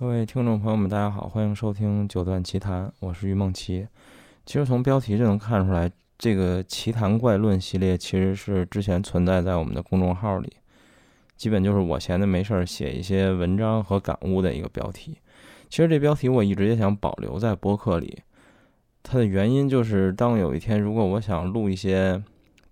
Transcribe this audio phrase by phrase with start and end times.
[0.00, 3.86] 各位听众朋友们，大家好，欢迎收听《九段奇谈》，我是于梦琪。
[4.46, 10.54] 其实从标题就能看出来，这个奇谈怪论系列其实是之前存在在我们的公众号里，
[11.36, 15.18] 基本就是我闲的没事儿写一些文章和感悟的一个标题。
[15.68, 18.22] 其实这标题我一直也想保留在播客里，
[19.02, 22.22] 它的原因就是当有一天如果我想录一些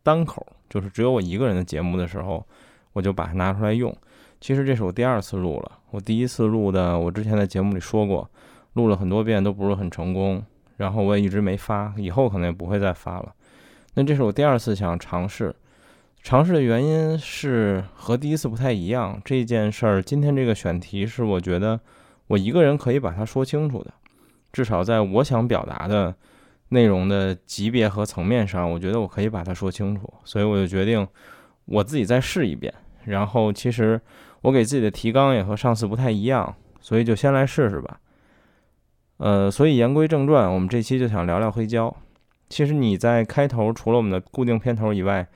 [0.02, 2.46] 单口，就是只有我一个人的节目的时候，
[2.94, 3.94] 我就把它拿出来用。
[4.40, 8.28] 其实这是我第二次录了，我第一次录的，我之前在节目里说过，
[8.74, 10.44] 录了很多遍都不是很成功，
[10.76, 13.34] 然后我也一直没发，以后可能也不会再发了。
[13.94, 15.54] 那这是我第二次想尝试，
[16.22, 19.18] 尝试的原因是和第一次不太一样。
[19.24, 21.80] 这件事儿，今天这个选题是我觉得
[22.26, 23.90] 我一个人可以把它说清楚的，
[24.52, 26.14] 至少在我想表达的
[26.68, 31.08] 内容的级别和层面上，我觉得我可以把它说清楚，所以我就决定
[31.64, 32.72] 我自己再试一遍。
[33.04, 33.98] 然后其实。
[34.42, 37.98] 我给自己的提纲也和上次不太一样，所以就先来试试吧。
[39.16, 41.94] 呃，所以言归正传，我们这期就想聊聊黑胶。
[42.48, 45.26] 其实你在开头除了我们的固定片头以外，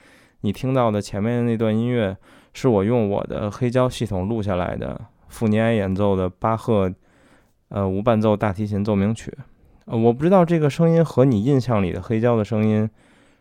[0.43, 2.17] 你听到的前面的那段音乐，
[2.55, 6.93] 是我用我的黑胶系统录下来的傅尼埃演奏的巴赫
[7.71, 9.37] 呃无伴奏大提琴奏鸣曲。
[9.87, 12.89] 呃，我不知道这个声音和你印象里的黑胶的声音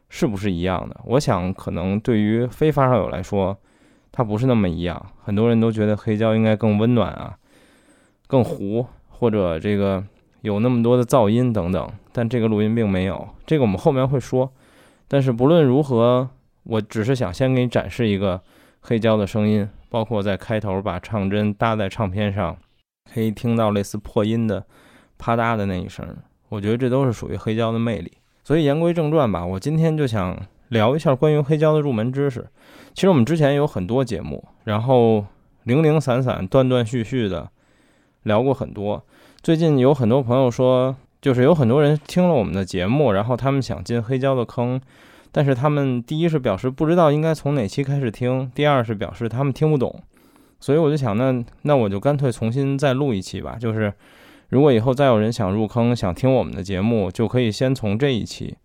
[0.09, 0.99] 是不是一样的。
[1.05, 3.55] 我想可能对于非发烧友来说。
[4.13, 7.37] 它不是那么一样，很多人都觉得黑胶应该更温暖啊，
[8.27, 10.03] 更糊，或者这个
[10.41, 14.51] 有那么多的噪音等等，但这个录音并没有，这个我们后面会说。
[15.07, 16.29] 但是不论如何，
[16.63, 18.41] 我只是想先给你展示一个
[18.81, 22.57] 黑胶的声音，包括在开头把唱针搭在唱片上，
[23.13, 24.65] 可以听到类似破音的
[25.17, 26.05] 啪嗒的那一声，
[26.49, 28.11] 我觉得这都是属于黑胶的魅力。
[28.43, 30.37] 所以言归正传吧，我今天就想。
[30.71, 32.47] 聊一下关于黑胶的入门知识。
[32.93, 35.25] 其实我们之前有很多节目，然后
[35.63, 37.49] 零零散散、断断续续的
[38.23, 39.03] 聊过很多。
[39.41, 44.79] 最近有很多朋友说，就是有很多人听了我们的节目，然后他们想进黑胶的坑，
[45.33, 50.01] 但是他们第一是表示不知道应该从哪期开始听，第二是表示他们听不懂。
[50.61, 53.57] 所以我就想，那那我就干脆重新再录一期吧。
[53.59, 53.93] 就是
[54.47, 58.55] 如果以后再有人想入坑、想听我们的节目，就可以先从这一期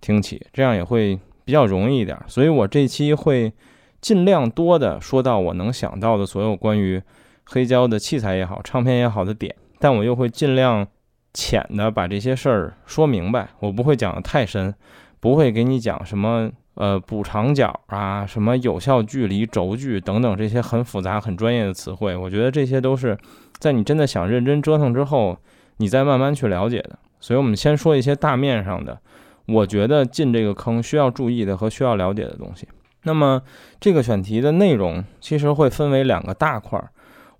[0.00, 1.20] 听起，这样也会。
[1.44, 3.52] 比较容易一点，所以我这期会
[4.00, 7.02] 尽量多的说到我能想到的所有关于
[7.44, 10.86] 黑胶的器材也好、唱片也好的点，但我又会尽量
[11.34, 13.48] 浅的把这些事儿说明白。
[13.60, 14.74] 我不会讲的太深，
[15.20, 22.16] 不会给你讲什么呃补长角啊、什么有效距离、轴距等等这些很复杂、很专业的词汇。
[22.16, 23.18] 我觉得这些都是
[23.58, 25.36] 在你真的想认真折腾之后，
[25.78, 26.98] 你再慢慢去了解的。
[27.20, 28.98] 所以我们先说一些大面上的。
[29.46, 32.68] 我觉得进这个坑需要注意的和需要了解的东西。
[33.04, 33.42] 那么
[33.80, 36.90] 这个选题的内容其实会分为两个大块儿，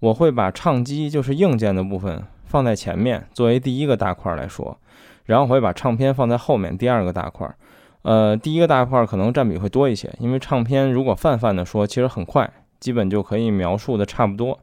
[0.01, 4.77] 我会把唱机就是硬件的部分放在前面作为第一个大块儿来说，
[5.25, 7.55] 然后我会把唱片放在后面第二个大块儿。
[8.03, 14.59] 呃，第一个大块儿可能占比会多一些，因为唱片如果泛泛的说，其实很快，基本就可以描述的差不多。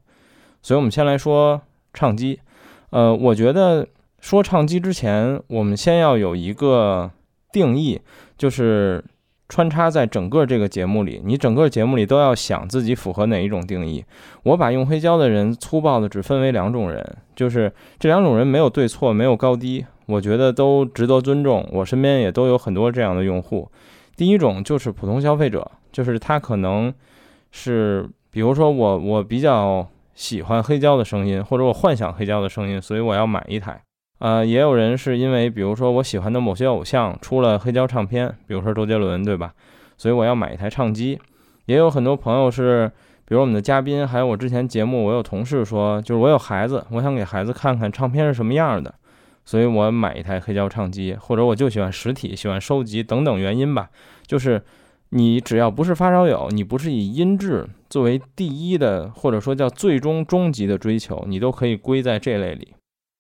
[0.62, 1.62] 所以我们先来说
[1.94, 2.38] 唱机。
[2.90, 3.88] 呃，我觉得
[4.20, 7.10] 说唱机之前，我们先要有一个。
[7.52, 8.00] 定义
[8.38, 9.04] 就是
[9.48, 14.06] 穿插在整个这个节目里，你整个节目里都要想自己符合哪一种定义。
[14.44, 21.68] 我把用黑胶的人粗暴的只分为两种人，就是这两种人没有对错，没有高低，我觉得都值得尊重。
[21.72, 23.68] 我身边也都有很多这样的用户。
[24.16, 26.94] 第一种就是普通消费者，就是他可能
[27.52, 33.82] 是，比如说我我比较喜欢黑胶的声音，或者我幻想黑胶的声音，所以我要买一台。
[34.20, 39.54] 呃，也有人是因为，比如说我喜欢的某些偶像出了黑胶唱片，比如说周杰伦，对吧？
[39.98, 41.20] 所以我要买一台唱机。
[41.66, 42.92] 也有很多朋友是，
[43.26, 48.94] 比如我们的嘉宾，还有我之前节目，我有同事说，就是我有孩子，我想给孩子看看唱片是什么样的，
[49.46, 53.90] 所以我买一台黑胶唱机，或者我就喜欢实体，喜欢收集等等原因吧。
[54.26, 54.62] 就是
[55.12, 62.74] 你只要不是发烧友，你不是以音质作为第一的，或者说叫最终终极的追求，你都可以归在这类里。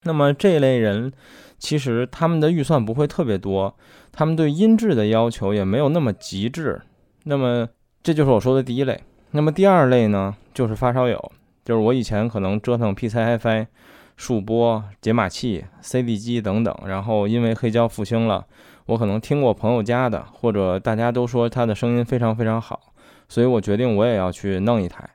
[0.04, 1.12] 那么这类人，
[1.58, 3.76] 其实他们的预算不会特别多，
[4.12, 6.82] 他们对音质的要求也没有那么极致。
[7.26, 7.68] 那么
[8.02, 9.02] 这就是我说的第一类。
[9.32, 11.32] 那么第二类呢，就是发烧友，
[11.66, 13.68] 就是我以前可能折腾 P C HiFi、
[14.16, 18.46] 数波、解码器、CD 机等等，然后因为黑胶复兴了，
[18.86, 22.94] 我可能听过朋友家的，或者大家都说它的声音非常非常好，
[23.28, 25.08] 所以我决定我也要去弄一台。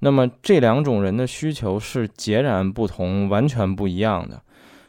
[0.00, 4.40] 那么这两种人的需求是截然不同、完全不一样的。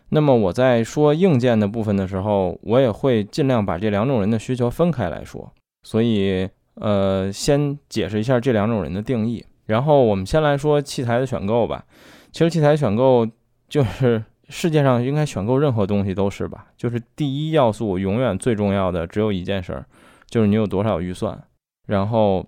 [0.10, 5.52] 那么我在说硬件的部分的时候，我也会尽量把这两种人的需求分开来说。
[5.84, 9.46] 所以，呃，先解释一下这两种人的定义。
[9.66, 11.84] 然后我们先来说器材的选购吧。
[12.32, 13.28] 其实器材选购
[13.68, 19.86] 就是世界上应该选购任何东西都是吧，就是第一要素永远最重要的只有一件事儿，
[20.30, 21.42] 就是你有多少预算。
[21.86, 22.46] 然后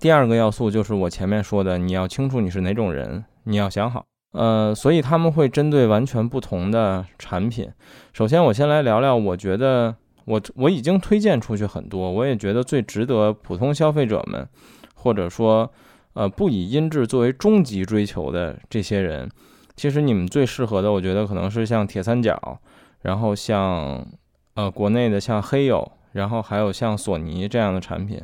[0.00, 4.06] 第二个要素就是我前面说的，你要清楚你是哪种人，你要想好。
[4.32, 7.68] 呃，所以他们会针对完全不同的产品。
[8.14, 9.94] 首先，我先来聊聊，我觉得
[10.24, 14.48] 我我已经推荐出去很多，我也觉得最值得普通消费者们，
[14.94, 15.70] 或者说
[16.14, 19.28] 呃不以音质作为终极追求的这些人，
[19.76, 22.58] 其实你们最适合的，我觉得可能是像铁三角，
[23.02, 24.06] 然后像
[24.54, 28.22] 呃国内的像黑友，然后还有像索尼这样的产品。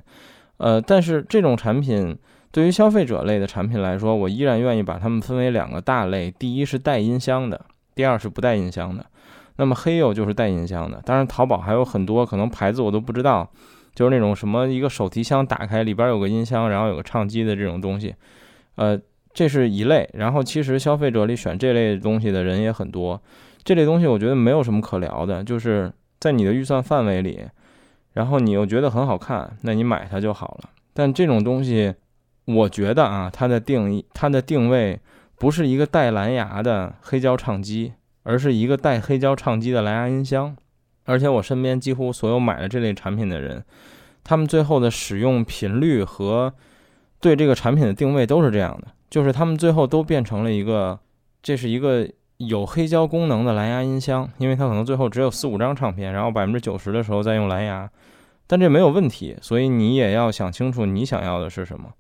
[0.59, 2.17] 呃，但是这种产品。
[2.53, 6.31] 对于消费者类的产品来说，我依然愿意把它们分为两个大类。
[6.31, 7.61] 第一是带音箱的，
[7.95, 9.05] 第二是不带音箱的。
[9.57, 13.47] 那么黑友就是带音箱的，当然淘宝还有很多可能牌子我都不知道，
[13.95, 18.15] 就是那种什么一个手提箱打开里边有个音箱，然后有个唱机的这种东西。
[18.77, 18.99] 呃，
[19.35, 20.09] 这是一类。
[20.15, 23.21] 然后其实消费者里选这类东西的人也很多。
[23.65, 27.43] 这类东西我觉得没有什么可聊的，就是在你的预算范围里，
[28.17, 30.71] 然后你又觉得很好看，那你买它就好了。
[30.93, 31.95] 但这种东西。
[32.49, 35.01] 我觉得啊，它的定义、它的定位
[35.35, 40.57] 不是一个带蓝牙的黑胶唱机，而是一个带黑胶唱机的蓝牙音箱。
[41.07, 43.65] 而且我身边几乎所有买了这类产品的人，
[44.23, 46.55] 他们最后的使用频率和
[47.21, 51.01] 对这个产品的定位都是这样的，就是他们最后都变成了一个，
[51.43, 57.91] 这是一个有黑胶功能的蓝牙音箱，因为它可能最后只有四五张唱片，然后百分之九十的时候再用蓝牙，
[58.47, 59.37] 但这没有问题。
[59.41, 61.91] 所以你也要想清楚你想要的是什么。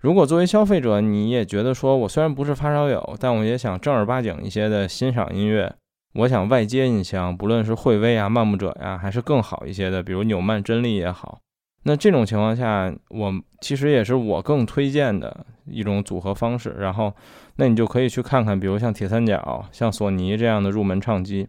[0.00, 5.74] 如果作为消费者，你也觉得说，我虽然不是发烧友，但我也想正儿八经一些的欣赏音乐，
[6.14, 11.40] 我想外接音箱，不论是惠威啊、漫步者呀，还是更好一些的，比如纽曼、真力也好，
[11.82, 16.76] 那这种情况下，我其实也是我更推荐的一种组合方式。
[16.78, 17.12] 然后，
[17.56, 21.44] 那你就可以去看看，比如像铁三角、像索尼这样的入门唱机。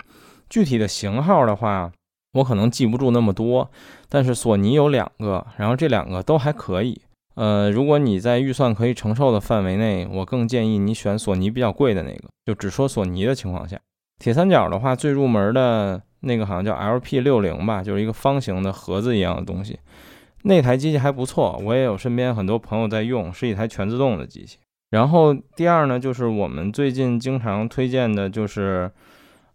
[0.49, 1.91] 具体的型号的话，
[2.33, 3.69] 我可能记不住那么多，
[4.07, 7.01] 但是索尼有两个，然后这两个都还可以。
[7.35, 12.27] 呃，如果你在预算可以承受的范围内，我更建议你选索尼比较贵的那个。
[12.45, 13.79] 就只说索尼的情况下，
[14.19, 19.79] 铁三角的话，最入门的那个好像叫 LP 六零吧，就是一个方形的盒子一样的东西。
[20.43, 24.57] 那台机器还不错，我也有身边很多朋友在用，是一台全自动的机器。
[24.89, 28.89] 然后第二呢，就是我们最近经常推荐的，就是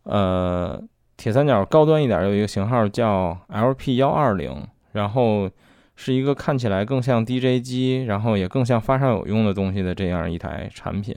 [0.05, 0.81] 呃，
[1.17, 5.51] 铁三角高端一点有一个型号叫 LP 幺二零，然后。
[5.97, 11.17] 是一个看起来更像 DJ 机，然后也更像发烧友用的东西的这样一台产品，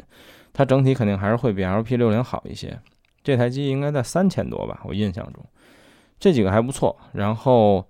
[0.54, 2.80] 它整体肯定还是会比 LP 六零好一些。
[3.24, 5.44] 这台机应该在三千多吧，我印象中，
[6.20, 6.96] 这几个还不错。
[7.14, 7.84] 然后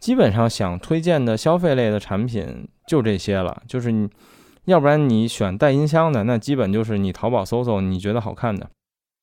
[0.00, 4.10] 基本上想推荐的消费类的产品就这些了，就是你
[4.64, 8.68] 要不然你选带音箱的，那基本就是你淘宝搜搜你觉得好看的。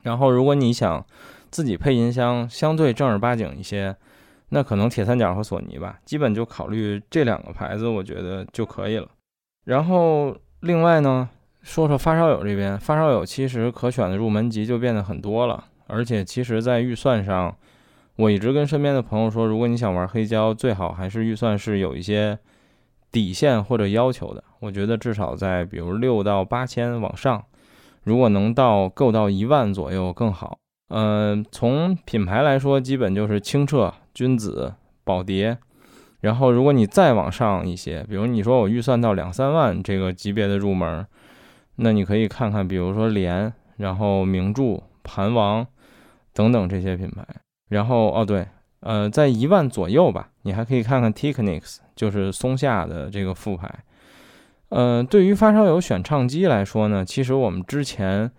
[0.04, 1.06] 然后如果你想
[1.52, 3.96] 自己配音箱，相对正儿八经一些。
[4.52, 9.08] 那可能铁三角和索尼吧，基本就考虑这两个牌子，我觉得就可以了。
[9.66, 11.30] 然后另外呢，
[11.62, 17.56] 说说发烧友这边，发烧友其实可选的入门级就变得很多了，而且其实在预算上，
[18.16, 22.40] 我一直跟身边的朋友说，如果你想玩黑胶，最好还是预算是有一些
[23.12, 24.44] 底线或者要求的。
[24.62, 27.46] 我觉得至少在比如六到八千往上，
[28.04, 30.58] 如果能到够到一万左右更好。
[30.90, 33.94] 嗯，从品牌来说，基本就是清澈。
[34.12, 34.74] 君子、
[35.06, 35.58] 宝蝶，
[36.20, 41.08] 然后如果你再往上一些，比如你说我预算到两三万这个级别的入门，
[41.78, 45.66] 那你可以看看，比如说联，然后名著、盘王
[46.34, 47.26] 等等这些品牌。
[47.70, 48.46] 然后哦对，
[48.82, 53.74] 呃，在一万左右吧，你还可以看看 Technics，就是松下的这个副牌。
[54.70, 58.30] 嗯，对于发烧友选唱机来说呢，其实我们之前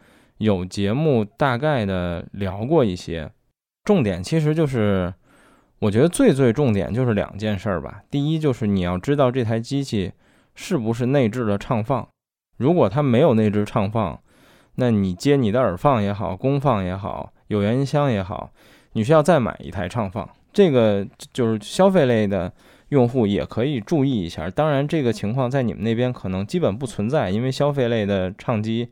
[0.40, 3.30] 有节目大概的聊过一些，
[3.84, 5.14] 重点其实就是。
[5.80, 8.02] 我觉得最最重点就是两件事儿吧。
[8.10, 10.12] 第一就是你要知道这台机器
[10.54, 12.06] 是不是内置了唱放。
[12.58, 14.20] 如果它没有内置唱放，
[14.74, 18.50] 那你接你的耳放也好，功放也好，有源音箱也好，
[18.92, 20.28] 你需要再买一台唱放。
[20.52, 22.52] 这个就是消费类的
[22.90, 24.50] 用户也可以注意一下。
[24.50, 28.90] 当然，这个情况在你们那边可能基本不存在，因为消费类的唱机。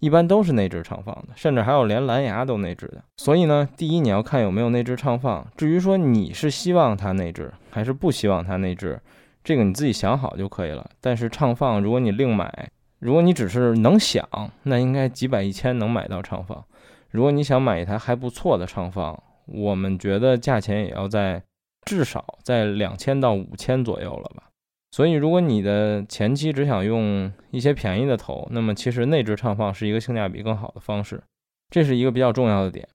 [0.00, 3.02] 一般都是内置唱放的，甚至还有连蓝牙都内置的。
[3.16, 5.46] 所以呢，第一你要看有没有内置唱放。
[5.56, 9.00] 至于说你是希望它内置还是不希望它内置，
[9.42, 10.88] 这个你自己想好就可以了。
[11.00, 14.24] 但是唱放，如果你另买，如果你只是能想，
[14.62, 16.64] 那应该几百一千能买到唱放。
[17.10, 21.42] 如果你想买一台还不错的唱放，我们觉得价钱也要在
[21.86, 24.44] 至少在两千到五千左右了吧。
[24.90, 31.22] 所以，如果你的前期只想用一些便宜的头，那么其实内置唱放是一个性价比更好的方式。
[31.70, 32.88] 这是一个比较重要的点。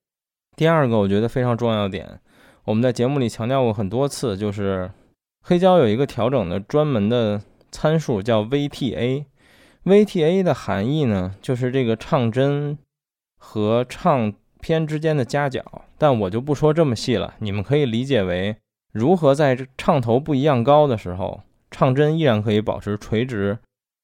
[0.56, 2.20] 第二个，我觉得非常重要的点，
[2.66, 4.90] 我们在节目里强调过很多次，就是
[5.44, 9.26] 黑胶有一个调整的专门的参数叫 VTA。
[9.84, 12.78] VTA 的含义呢，就是这个唱针
[13.38, 15.64] 和唱片之间的夹角。
[15.98, 18.56] 但我就不说这么细了，你们可以理解为
[18.92, 21.42] 如何在唱头不一样高的时候，
[21.74, 23.58] 唱针依然可以保持垂直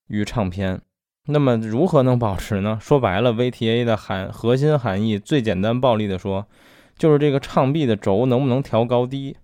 [0.07, 0.81] 于唱片。
[1.27, 2.79] 那么如何能保持呢？
[2.81, 6.47] 说白了，VTA 的含核心含义，最简单暴力的说，
[6.97, 9.38] 就是这个唱臂的轴能不能调高低。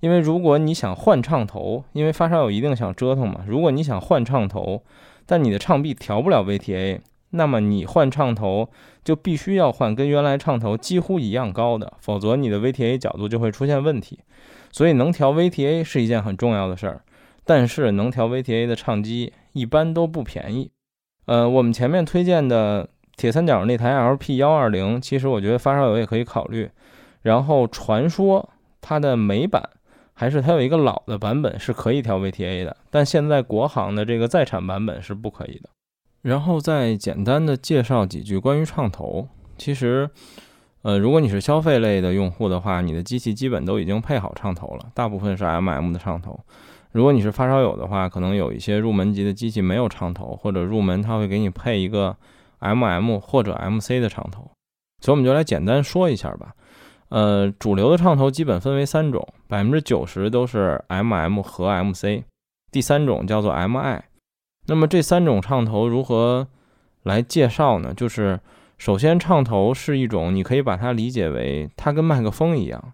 [0.00, 4.82] 因为如果你想换唱头，因为发烧友一定想折腾嘛，如果你想换唱头，
[5.26, 8.70] 但你的唱臂调不了 VTA，那么你换唱头
[9.04, 14.20] 就必须要换跟原来唱头几乎一样高的，否则你的 VTA 角度就会出现问题。
[14.72, 17.02] 所以能调 VTA 是一件很重要的事儿，
[17.48, 20.70] 但是能调 VTA 的唱机一般都不便宜。
[21.24, 22.86] 呃，我们前面推荐的
[23.16, 26.68] 铁三角那台 LP 幺二零，其实我觉得发烧友也可以考虑。
[27.22, 28.50] 然后传说
[28.82, 29.66] 它的美版
[30.12, 35.70] 还是它有一个老的版本是可以调 VTA 的，但现在国行的这个在产版本是不可以的。
[36.20, 39.26] 然后再简单的介绍几句关于唱头。
[39.56, 40.10] 其实，
[40.82, 46.38] 呃，如果你是消费类的用户的话，你的机器基本都已经配好唱头了，大部分是 MM 的唱头。
[46.92, 52.16] 如果你是发烧友的话，可能有一些入门级的机器没有唱头，或者入门它会给你配一个
[52.60, 54.50] MM 或者 MC 的唱头，
[55.00, 56.54] 所以我们就来简单说一下吧。
[57.10, 62.24] 呃，主流的唱头基本分为三种，百分之九十都是 MM 和 MC，
[62.70, 64.02] 第三种叫做 MI。
[64.66, 66.48] 那么这三种唱头如何
[67.04, 67.94] 来介绍呢？
[67.94, 68.40] 就是
[68.76, 72.92] 首先唱头是一种，你可以把它理解为它跟麦克风一样。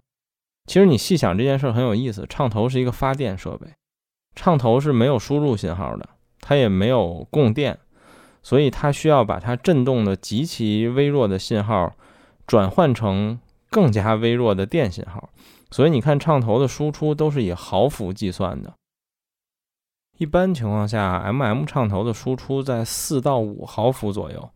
[0.67, 3.67] 其实你细想这件事很有意思，唱头是一个发电设备。
[4.35, 6.09] 唱头是没有输入信号的，
[6.41, 7.79] 它也没有供电，
[8.43, 11.95] 所以它需要把它振动的极其微弱的信号
[12.47, 13.39] 转换成
[13.71, 15.31] 更加微弱的电信号。
[15.71, 18.75] 所以你看，唱头的输出都是以毫伏计算的。
[20.19, 24.51] 一般情况下，MM 唱头的输出在四到五毫伏左右，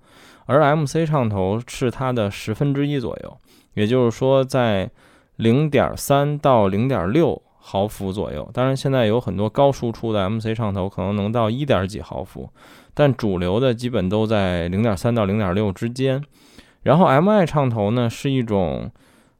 [0.47, 3.39] 而 MC 唱头是它的十分之一左右，
[3.75, 4.91] 也就是说在
[5.35, 7.43] 零点三到零点六。
[7.71, 12.49] 毫伏左右，当然现在有很多高输出的 MC 唱头可能能到一点几毫伏，
[12.95, 16.25] 但主流的基本都在零点三到零点六之间。
[16.83, 18.91] 然后 MI 唱头呢是一种，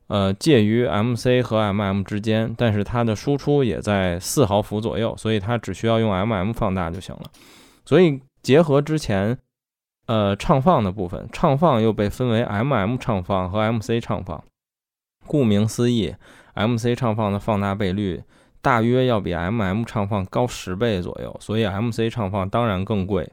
[0.09, 7.23] 呃，介于 MC 和 MM 之间，但是它的输出也在四毫伏左右，所以它只需要用 MM 放大就行了。
[7.87, 9.39] 所以结合之前，
[10.07, 14.45] 呃，唱放的部分，唱放又被分为 MM 唱放和 MC 唱放，
[15.27, 16.15] 顾名思义。
[16.67, 18.23] MC 唱放的放大倍率
[18.61, 23.31] 大约要比 MM 唱放高十倍左右，所以 MC 唱放当然更贵。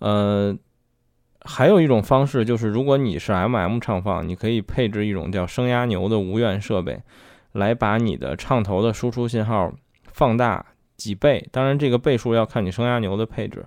[0.00, 0.54] 呃，
[1.40, 7.00] 还有一种方式就是，如果你是 MM 唱放，你可以配置一种叫声压牛的无源设备，
[7.52, 9.72] 来把你的唱头的输出信号
[10.12, 10.64] 放大
[10.96, 11.48] 几倍。
[11.50, 13.64] 当然，这个倍数要看你声压牛的配置。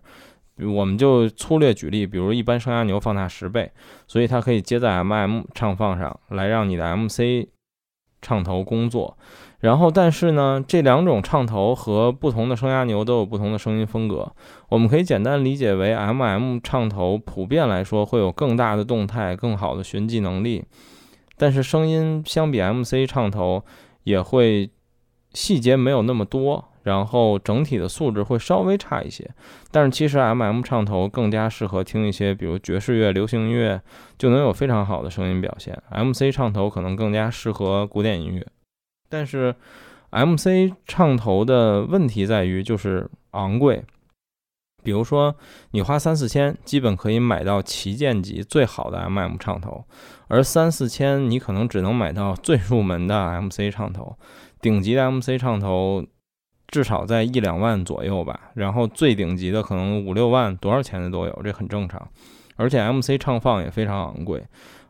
[0.58, 3.72] 我们就粗略举例，比如一般声压牛放大十倍，
[4.08, 7.48] 所以它可以接在 MM 唱放上来，让你的 MC。
[8.24, 9.16] 唱头工作，
[9.60, 14.32] 然后但是呢，这两种唱头和不同的声压牛都有不同的声音风格。
[14.70, 20.64] 我们可以简单理解为，MM 唱头普遍来说会有更大的动态、更好的寻迹能力，
[21.38, 23.64] 但是声音相比 MC 唱头
[24.04, 24.72] 也会
[25.34, 29.30] 细节没有那么多，然后整体的素质会稍微差一些。
[29.72, 33.82] 但是其实 MM 唱头更加适合听一些，比如爵士乐、流行音乐，
[34.18, 35.82] 就能有非常好的声音表现。
[35.90, 38.46] MC 唱头可能更加适合古典音乐，
[39.10, 39.56] 但是
[40.12, 43.84] MC 唱头的问题在于就是昂贵。
[44.84, 45.34] 比如说
[45.72, 49.86] 你花三四千，基本可以买到旗舰级最好的 MM 唱头，
[50.28, 54.18] 而三四千你可能只能买到最入门的 MC 唱头，
[54.62, 56.06] 顶级的 MC 唱头。
[56.74, 62.10] 至少在一两万左右吧，然后最顶级的可能五六万，多少钱的都有，这很正常。
[62.56, 64.44] 而且 MC 唱放也非常昂贵，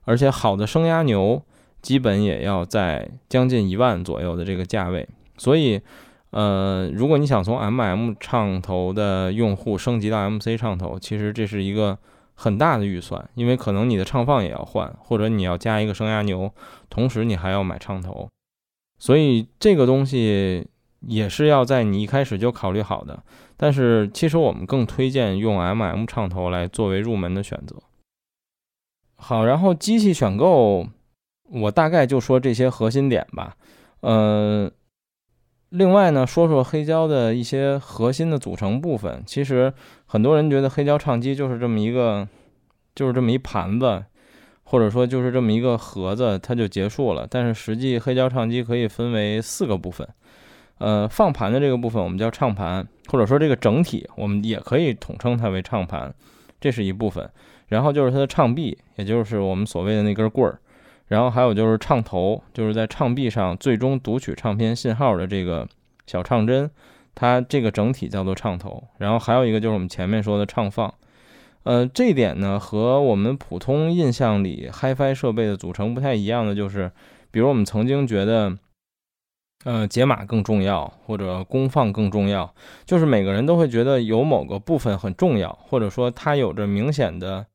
[0.05, 1.41] 而且好的声压牛
[1.81, 5.05] 基本也要在将近一万左右的这个价位。
[5.37, 5.81] 所以，
[6.29, 11.97] 呃，如果你想从 MM 唱头的用户升级到 MC 唱头，其实这是一个
[12.33, 16.49] 很大的预算，因为可能你的唱放也要换，或者你要加一个声压牛，
[16.89, 18.29] 同时你还要买唱头，
[18.97, 20.65] 所以这个东西。
[21.07, 23.23] 也是要在你一开始就考虑好的，
[23.57, 27.75] 但是其实我们更推荐用 MM 唱头来作为入门的选择。
[29.15, 30.87] 好，然后机器选购，
[31.49, 33.55] 我大概就说这些核心点吧。
[34.01, 34.71] 呃，
[35.69, 39.23] 另外呢，说说黑胶的一些核心的组成部分。
[39.25, 39.73] 其实
[40.05, 42.27] 很多人觉得黑胶唱机就是这么一个，
[42.95, 44.05] 就是这么一盘子。
[44.65, 47.27] 或者说就是这么一个盒子，它就结束了。
[47.29, 50.07] 但是实际黑胶唱机可以分为四个部分，
[50.83, 56.13] 呃，放盘的这个部分我们叫唱盘，或者说这个整体我们也可以统称它为唱盘，
[56.59, 57.29] 这是一部分。
[57.69, 60.59] 然后就是它的唱臂，也就是我们所谓的那根棍儿。
[61.07, 65.65] 然后还有就是唱头，就是在唱臂上最终读取唱片信号的这个
[66.05, 66.69] 小唱针，
[67.15, 68.83] 它这个整体叫做唱头。
[68.97, 70.93] 然后还有一个就是我们前面说的唱放。
[71.63, 76.91] 呃，这一点呢和我们普通印象里 HiFi 设备的组成不太一样的就是，
[77.31, 78.53] 比如我们曾经觉得，
[79.63, 82.53] 呃，解码更重要或者功放更重要，
[82.85, 87.47] 就是每个人都会觉得有某个部分很重要，或者说它有着明显的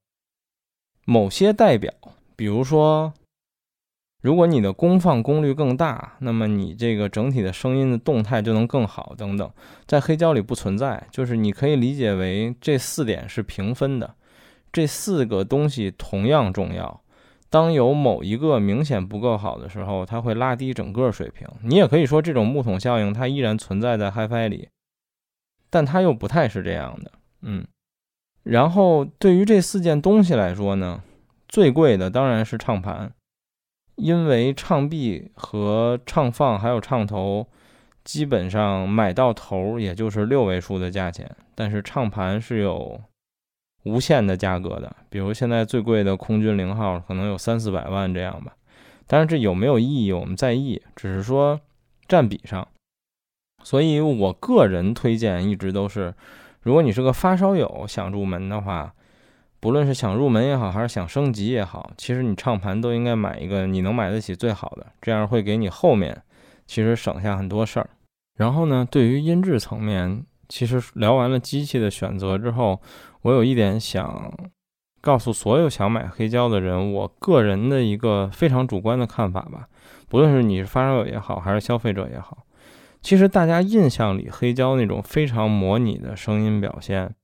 [1.04, 1.92] 某些代表，
[2.36, 3.12] 比如说。
[4.20, 9.48] 如果你的功放功率更大，那么你这个整体的声音的动态就能更好等等，
[9.86, 14.16] 在黑胶里不存在，就是你可以理解为这四点是平分的，
[14.72, 17.00] 这四个东西同样重要。
[17.50, 21.48] 当有某一个明显不够好的时候，它会拉低整个水平。
[21.62, 24.68] 你也可以说这种木桶效应它依然存在在 HiFi 里，
[25.70, 27.12] 但它又不太是这样的。
[27.42, 27.66] 嗯，
[28.42, 31.02] 然后对于这四件东西来说呢，
[31.48, 33.12] 最贵的当然是唱盘。
[33.96, 37.48] 因为唱臂和唱放还有唱头，
[38.04, 43.00] 基本上买到头也就是六位数的价钱，但是唱盘是有
[43.84, 44.94] 无限的价格的。
[45.08, 48.52] 比如现在最贵的空军零号可能有三四百万这样吧。
[49.06, 51.60] 但是这有没有意义，我们在意，只是说
[52.06, 52.66] 占比上。
[53.62, 56.14] 所以我个人推荐一直都是，
[56.62, 58.94] 如果你是个发烧友想入门的话。
[59.60, 66.22] 不论是想入门也好，还是想升级也好，其实你唱盘都应该买一个你能买得起最好的，这样会给你后面
[66.64, 67.90] 其实省下很多事儿。
[68.36, 72.80] 然后呢，对于音质层面，其实聊完了机器的选择之后，
[73.22, 74.32] 我有一点想
[75.00, 79.68] 告诉所有想买黑胶的人，我个人的一个非常主观的看法吧。
[80.08, 82.46] 不论是你是发烧友也好，还是消费者也好，
[83.02, 87.14] 其实大家印象里黑胶那种非常模拟的声音表现。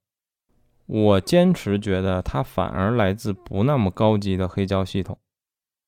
[0.86, 5.18] 我坚持觉得它反而来自不那么高级的黑胶系统。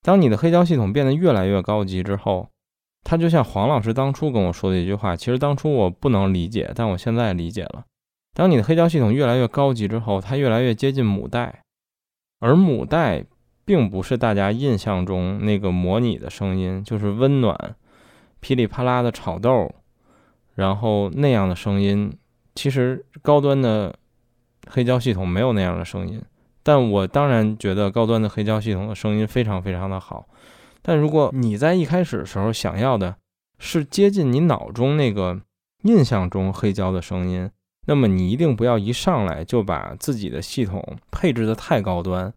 [0.02, 2.48] 当你的黑胶系统变得越来越高级之后，
[3.04, 7.84] 它就像黄老师当初跟我说的一句话，其实当初我不能理解，但我现在理解了。
[8.36, 11.62] 当你的黑胶系统越来越高级之后，它越来越接近母带，
[12.40, 13.24] 而母带
[13.64, 17.74] 并不是大家印象中那个模拟的声音，就是温暖、
[18.40, 19.74] 噼里啪啦的炒豆，
[20.54, 22.12] 然后那样的声音。
[22.54, 23.96] 其实高端的。
[24.68, 26.20] 黑胶系统没有那样的声音，
[26.64, 30.28] 但我当然觉得高端的黑胶系统的声音非常非常的好。
[30.82, 33.14] 但如果你在一开始时候想要的
[33.60, 35.40] 是接近你脑中那个
[35.84, 37.48] 印象中黑胶的声音，
[37.86, 42.32] 那么你一定不要一上来就把自己的系统配置的太高端，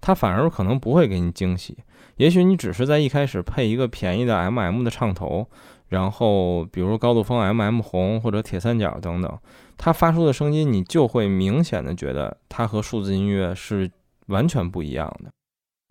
[0.00, 1.78] 它反而可能不会给你惊喜。
[2.16, 5.48] 也许你只是在一开始配一个便宜的 MM 的唱头。
[5.88, 9.38] 然后，比如高度风 MM 红或者铁三角等等，
[9.76, 13.88] 它发出的声音，你就会明显的觉得它和数字音乐是
[14.26, 15.30] 完全不一样的。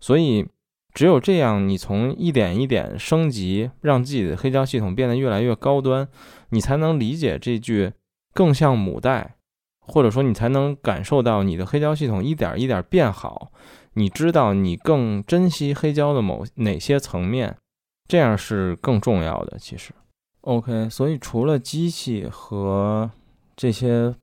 [0.00, 0.46] 所以，
[0.92, 6.06] 只有这样，你从一点一点升级，让自己的黑胶系统变得越来越高端，
[6.50, 7.92] 你才能理解这句
[8.34, 9.36] 更像母带，
[9.80, 13.50] 或者说你才能感受到你的黑胶系统一点一点变好。
[13.94, 17.56] 你知道你更珍惜黑胶的某哪些层面。
[18.06, 19.90] 这样是更重要的，其实
[20.42, 20.90] ，OK。
[20.90, 23.10] 所以除了机器和
[23.56, 24.14] 这些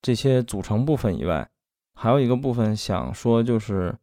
[0.00, 1.46] 这些组成部分以外，
[2.00, 3.94] 还有一个部分想说，就是，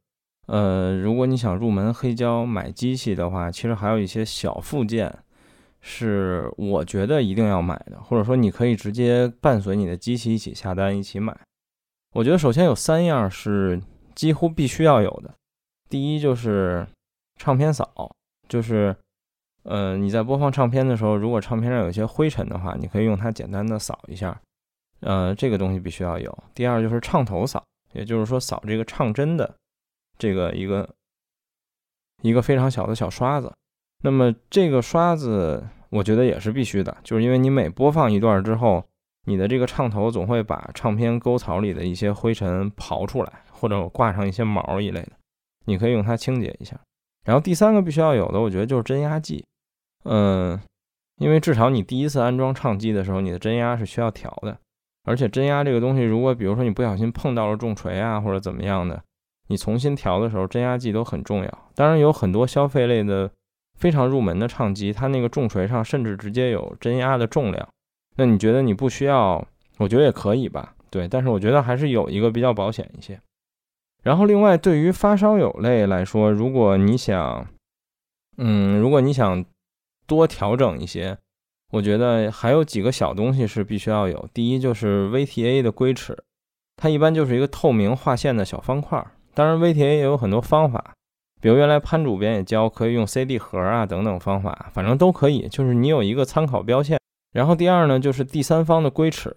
[0.46, 5.18] 呃，如果你想入门黑胶买机器的话，其实还有一些小附件
[5.82, 11.38] 是我觉得一定要买的，或者说你可以直接伴随你的机器一起下单一起买。
[12.14, 13.82] 我觉得首先有三样是
[14.14, 15.34] 几乎必须要有的，
[15.90, 16.86] 第一就是
[17.38, 18.16] 唱片扫。
[18.50, 18.94] 就是，
[19.64, 24.38] 呃，你在播放唱片的时候，如果唱片上有些灰尘的话，你可以用它简单的扫一下，
[25.00, 26.38] 呃，这个东西必须要有。
[26.54, 27.64] 第二就是唱头扫，
[27.94, 29.56] 也就是说扫这个唱针的
[30.18, 30.94] 这个一个
[32.22, 33.50] 一个非常小的小刷子。
[34.02, 38.84] 那么这个刷子我觉得也是必须的，就是因为你每播放一段之后，
[39.26, 45.12] 你的这个唱头总会把唱片沟槽里的一些灰尘刨出来，或者挂上一些毛一类的，
[45.66, 46.80] 你可以用它清洁一下。
[47.24, 49.46] 然后第三个必须要有的，我觉得就是真压剂，
[50.06, 50.60] 嗯，
[51.18, 54.58] 因为至少你第一次安装唱机的时候，你的针压是需要调的，
[55.04, 59.04] 而且针压这个东西，如果比如说你不小心碰到了重锤啊或者怎么样的，
[59.50, 61.70] 你重新调的时候，真压剂都很重要。
[61.76, 63.30] 当然有很多消费类的
[63.82, 67.68] 非常入门的唱机，它那个重锤上甚至直接有真压的重量，
[68.16, 69.46] 那你觉得你不需要？
[69.78, 73.20] 我觉得也可以吧，对，但是我觉得还是有一个比较保险一些。
[74.04, 77.48] 然后另外对于发烧友类来说，如果你想，
[78.38, 79.44] 嗯，如果你想
[80.06, 81.18] 多调整一些，
[81.72, 84.30] 我觉得还有几个小东西是必须要有。
[84.34, 86.16] 第一就是 VTA 的龟尺，
[86.76, 89.04] 它一般就是一个透明划线的小方块。
[89.34, 90.94] 当然 VTA 也有很多方法，
[91.42, 96.98] 比如原来潘主编也教可以用 CD 盒啊等等方法，反正都可以，就是你有一个参考标线。
[97.34, 99.36] 然后第二呢，就是第三方的龟尺，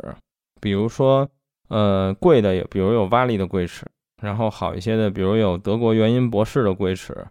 [0.61, 1.29] 比如说
[1.69, 3.85] 呃贵的，比如有瓦力的龟尺。
[4.23, 7.27] 然后好一些的，比如有德国元音博士的龟尺，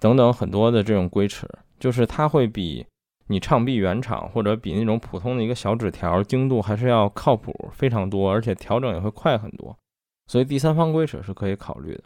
[0.00, 1.48] 等等很多的这种龟尺，
[1.80, 2.86] 就是它会比
[3.26, 9.76] 你唱臂原厂或者比那种普通的一个小纸条精度还是要靠谱非常多，而且调整也会快很多。
[10.28, 12.04] 所以第三方龟尺是可以考虑的。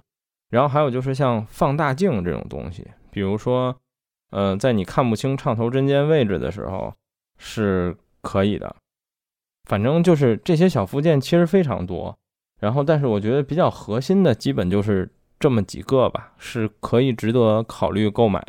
[0.50, 3.74] 然后还有就是像放大镜这种东西，比如说，
[4.30, 6.92] 呃，在你看不清唱头针尖位置的时候
[7.38, 8.76] 是可以的。
[9.64, 12.18] 反正就是这些小附件其实非常多。
[12.58, 15.08] 然后，但是我觉得比较核心的基本就是
[15.38, 18.44] 这么几个吧，是可以值得考虑购买。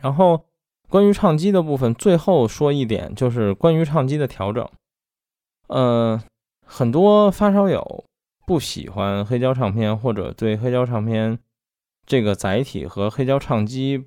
[0.00, 0.44] 然后，
[0.88, 4.68] 关于唱机的部分，最后说一点，就是关于唱机的调整。
[5.66, 6.22] 呃，
[6.64, 8.04] 很多发烧友
[8.46, 11.38] 不喜欢黑胶唱片，或者对黑胶唱片
[12.06, 14.04] 这个载体和黑胶唱机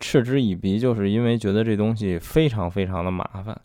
[0.00, 3.58] 嗤之以鼻，就是因为觉得这东西非常非常的麻烦。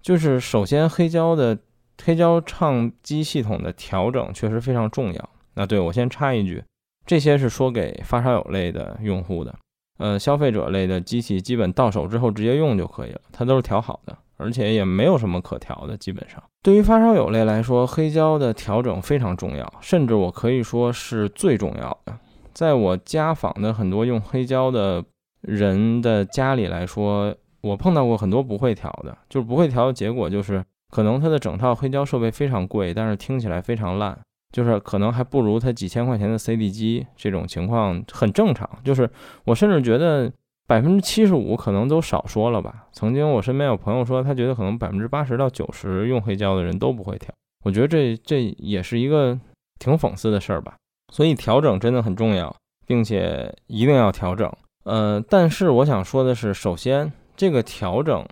[0.00, 1.58] 就是首先黑胶的。
[2.02, 5.30] 黑胶唱机系统的调整确实非常重要。
[5.52, 6.64] 那对我先插一句，
[7.04, 9.54] 这些是说给发烧友类的用户的，
[9.98, 15.96] 呃，消费者类的机器基本到手之后直接用就可以了，它都是调好的，而且也没有什么可调的。
[15.96, 22.18] 基本上，对于发烧友类来说，黑胶的调整非常重要，甚至我可以说是最重要的。
[22.52, 25.04] 在我家访的很多用黑胶的
[25.42, 30.64] 人的家里来说，我碰到过很多不会调的，就是不会调的结果就是。
[30.92, 34.18] 可能它的整套黑胶设备非常贵，但是听起来非常烂，
[34.52, 37.06] 就是可能还不如它几千块钱的 CD 机。
[37.14, 38.68] 这种情况很正常。
[38.82, 39.08] 就是
[39.44, 40.28] 我甚至觉得
[40.70, 42.86] 百分之七十五可能都少说了吧。
[42.92, 47.28] 曾经我身边有朋友说，他觉得可能百分之八十到九十用黑胶的人都不会调。
[47.64, 49.36] 我觉得这这也是一个
[49.80, 50.76] 挺讽刺的事儿吧。
[51.12, 52.54] 所以调整真的很重要，
[52.86, 54.48] 并且一定要调整。
[54.84, 58.24] 呃，但是我想说的是，首先这个调整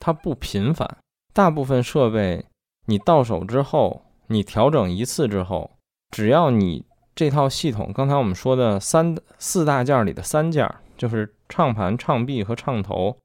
[0.00, 0.96] 它不频繁。
[1.32, 2.44] 大部分设备，
[2.86, 5.70] 你到手之后，你调整一次之后，
[6.10, 13.18] 只要你这套系统，刚才我们说的三四大件里的三件，就是唱盘、唱臂和唱头，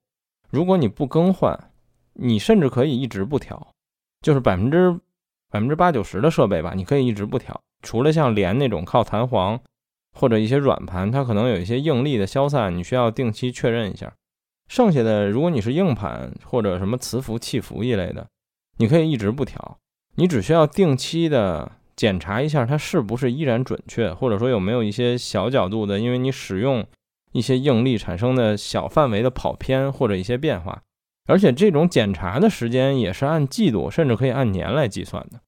[0.49, 1.71] 如果你不更换，
[2.13, 3.71] 你甚至可以一直不调，
[4.21, 4.91] 就是百分之
[5.49, 9.59] 百分之八九十的设备吧，你可以一直不调，除了像连那种靠弹簧
[10.13, 14.13] 或者一些软盘，它可能有一些应力的消散，你需要定期确认一下。
[14.67, 18.27] 剩下的，如果你是硬盘或者什么磁浮、气浮一类的，
[18.77, 19.79] 你可以一直不调，
[20.15, 26.85] 你只需要定期的检查一下它是不是依然准确，或者说有没有一些小角度的，因为你使用
[27.31, 30.81] 一些应力产生的小范围的跑偏或者一些变化，
[31.25, 35.39] 而且这种检查的时间也是按季度甚至可以按年来计算的。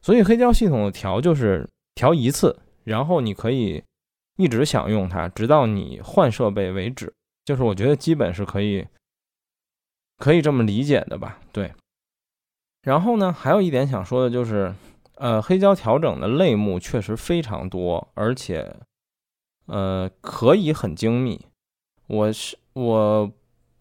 [0.00, 3.82] 所以黑胶系统的调就是调一次，然后你可以
[4.36, 7.12] 一直享用它，直到你换设备为止。
[7.44, 8.86] 就是我觉得基本是可以，
[10.18, 11.38] 可以这么理解的吧？
[11.50, 11.72] 对。
[12.82, 14.74] 然后呢，还有一点想说的就是，
[15.16, 18.74] 呃，黑胶调整的类目确实非常多，而且，
[19.72, 21.40] 呃，可以很精密。
[22.06, 23.32] 我是我，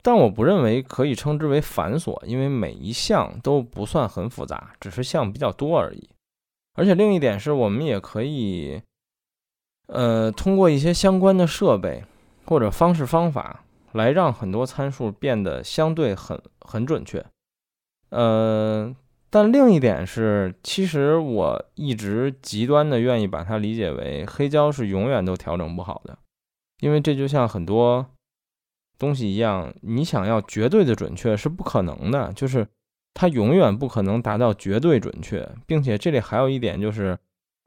[0.01, 6.09] 但我不认为可以称之为繁琐，因为每一项都不算很复杂，只是项比较多而已。
[6.75, 8.81] 而且另一点是我们也可以，
[9.87, 12.03] 呃，通过一些相关的设备。
[12.43, 17.23] 或者方式方法来让很多参数变得相对很很准确，
[18.09, 18.93] 呃，
[19.33, 26.19] 但另一点是，其实我一直极端的愿意把它理解为黑胶是永远都调整不好的，
[26.81, 28.05] 因为这就像很多
[28.99, 32.67] 东西一样，你想要绝对的准确是不可能的，就是
[33.13, 37.17] 它永远不可能达到绝对准确，并且这里还有一点就是，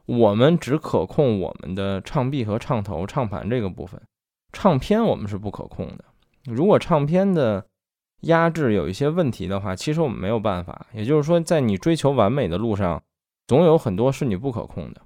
[0.04, 3.98] 我们只可控我们的唱臂和唱头、唱盘这个部分。
[4.52, 6.04] 唱片我们是不可控的，
[6.44, 7.66] 如果唱片的
[8.24, 10.86] 压制有一些问题的话，其实我们没有办法。
[10.92, 13.02] 也就是说，在你追求完美的路上，
[13.46, 15.00] 总有很多是你不可控的。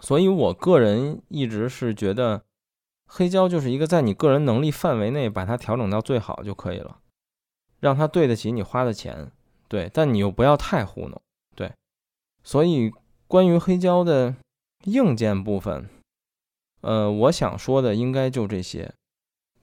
[0.00, 2.42] 所以我个人一直是觉得，
[3.06, 6.98] 黑胶就是一个在你个人能力范围内把它调整到最好就可以了，
[7.80, 9.30] 让它对得起你花的钱。
[9.68, 11.20] 对，但你又不要太糊弄。
[11.56, 11.72] 对，
[12.42, 12.92] 所以
[13.26, 14.34] 关于黑胶的
[14.84, 15.88] 硬件部分。
[16.82, 18.92] 呃，我想说的应该就这些。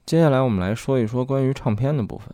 [0.06, 2.34] 接下来我们来说一说关于唱片的部分。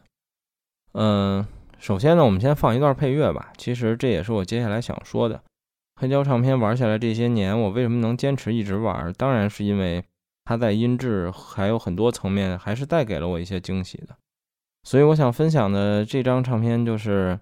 [0.99, 1.45] 嗯，
[1.77, 3.53] 首先呢，我们先放一段配乐吧。
[3.55, 5.39] 其实这也是我接下来想说的。
[6.01, 9.13] 黑胶唱片玩下来这些年，我为什么能坚持一直玩？
[9.13, 10.03] 当然是因为
[10.43, 14.15] 它在音质还有很多层面，还是带给了我一些惊喜的。
[14.85, 17.39] 所以我想分享的这张唱片，就是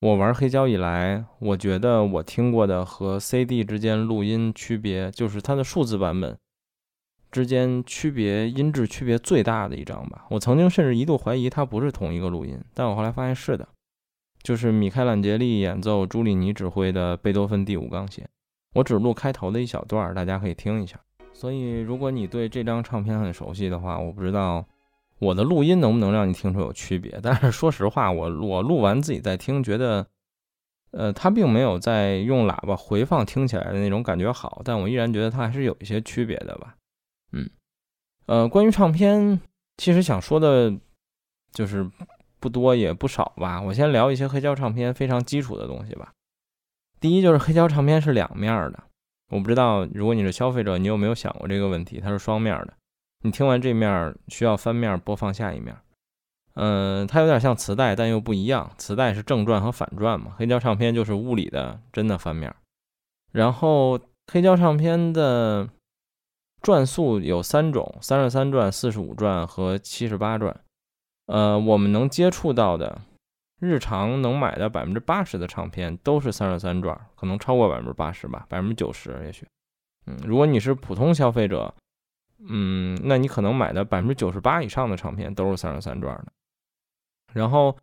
[0.00, 6.38] 我玩黑胶以来，我觉得我听过的和 CD 之间录音区别，就是它的数字版本
[7.32, 10.26] 之间区别音质区别最大的一张吧。
[10.30, 13.66] 我曾经甚至一度怀疑它不是同一个录音，但我后来发现是的，
[14.42, 18.28] 就是米开朗杰利演奏、朱利尼指挥的贝多芬第五钢协。
[18.74, 21.00] 我只录开头的一小段，大家可以听一下。
[21.32, 24.64] 所以如果你对这张唱片很熟悉的话，我不知道。
[25.18, 27.20] 我的录音能不能让你听出有区别？
[27.22, 30.04] 但是说实话，我我录完自己再听，觉得，
[30.90, 34.62] 呃，它并没有在用喇叭回放听起来的那种感觉好。
[34.64, 36.74] 但我依然觉得它还是有一些区别的吧。
[37.32, 37.50] 嗯，
[38.26, 39.40] 呃，关于唱片，
[39.76, 40.72] 其实想说的，
[41.52, 41.88] 就是
[42.38, 43.60] 不多也不少吧。
[43.60, 46.12] 我先聊一些黑胶唱片非常基础的东西吧。
[47.00, 48.84] 第一就是黑胶唱片是两面的，
[49.30, 52.00] 我不知道如果你是消费者，你有没有想过这个问题？
[52.00, 52.74] 它是双面的。
[53.24, 55.76] 你听完这面需要翻面播放下一面，
[56.54, 58.70] 嗯，它有点像磁带，但又不一样。
[58.76, 62.52] 磁带是正转和反转嘛，黑胶唱片就是物理的真的翻面。
[63.30, 63.98] 然后
[64.32, 65.68] 黑胶唱片的
[66.62, 70.58] 转速有三种：三十三转、四十五转和七十八转。
[71.26, 73.02] 呃，我们能接触到的，
[73.58, 79.46] 日常能买的百分之八十的唱片都是三十三转，可能超过百分之八十吧，百分之九十也许。
[80.06, 81.74] 嗯，如果你是普通消费者。
[82.44, 86.32] 嗯，那你可能买的百分之九十八以上的唱片都是三十三转的。
[87.32, 87.76] 然后，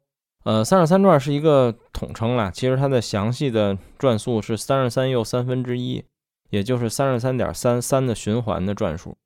[0.44, 6.04] 呃，三十三转是一个统称啦，其实它的详细的转速是三十三又三分之一，
[6.50, 9.18] 也就是三十三点三三的循环的转数。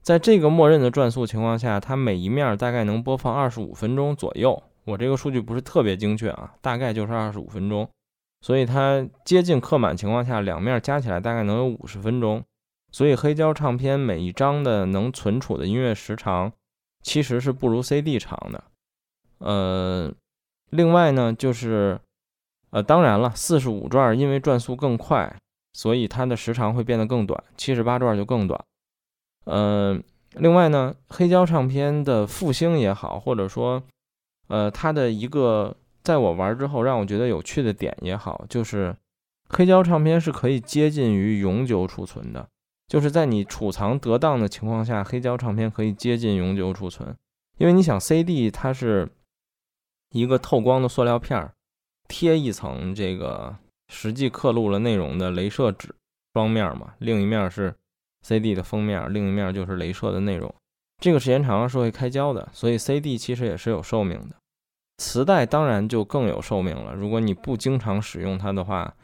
[0.00, 4.62] 在这个默认的转速情况下，它每一面大概能播放二十五分钟左右。
[4.84, 7.88] 我这个数据不是特别精确啊，大概就是二十五分钟。
[8.40, 12.42] 所以它接近刻满情况下，两面加起来大概能有五十分钟。
[12.90, 16.50] 所以黑胶唱片每一张的能存储的音乐时长，
[17.02, 18.64] 其实是不如 CD 长的。
[19.38, 20.10] 呃，
[20.70, 22.00] 另外呢，就是
[22.70, 25.36] 呃，当然了，四十五转因为转速更快，
[25.78, 28.60] 所以它的时长会变得更短，七十八转就更短。
[29.44, 29.96] 呃，
[30.32, 33.80] 另外呢，黑胶唱片的复兴也好，或者说，
[34.48, 38.96] 呃，它的一个在我玩之后让我觉得有趣的点也好，就是
[39.50, 42.48] 黑胶唱片是可以接近于永久储存的。
[42.88, 47.14] 就是在你储藏得当的情况下，黑胶唱片可以接近永久储存。
[47.58, 49.08] 因为你想，CD 它是
[50.10, 51.52] 一个透光的塑料片儿，
[52.08, 53.56] 贴一层这个
[53.88, 55.94] 实际刻录了内容的镭射纸，
[56.34, 57.74] 双面嘛，另一面是
[58.22, 60.54] CD 的封面，另一面就是镭射的内容。
[61.02, 64.36] 这个时间长了是会开胶的，所以 CD 其实也是有寿命的。
[64.98, 68.94] 磁带当然就更有寿命了，如果你不经常使用它的话。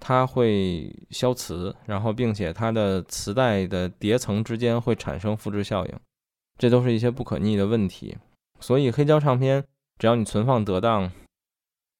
[0.00, 5.94] 它会消磁，然后并且它的磁带的叠层之间会产生复制效应，
[6.58, 8.18] 这都是一些不可逆的问题。
[8.60, 9.64] 所以黑胶唱片
[9.96, 11.10] 只要你存放得当，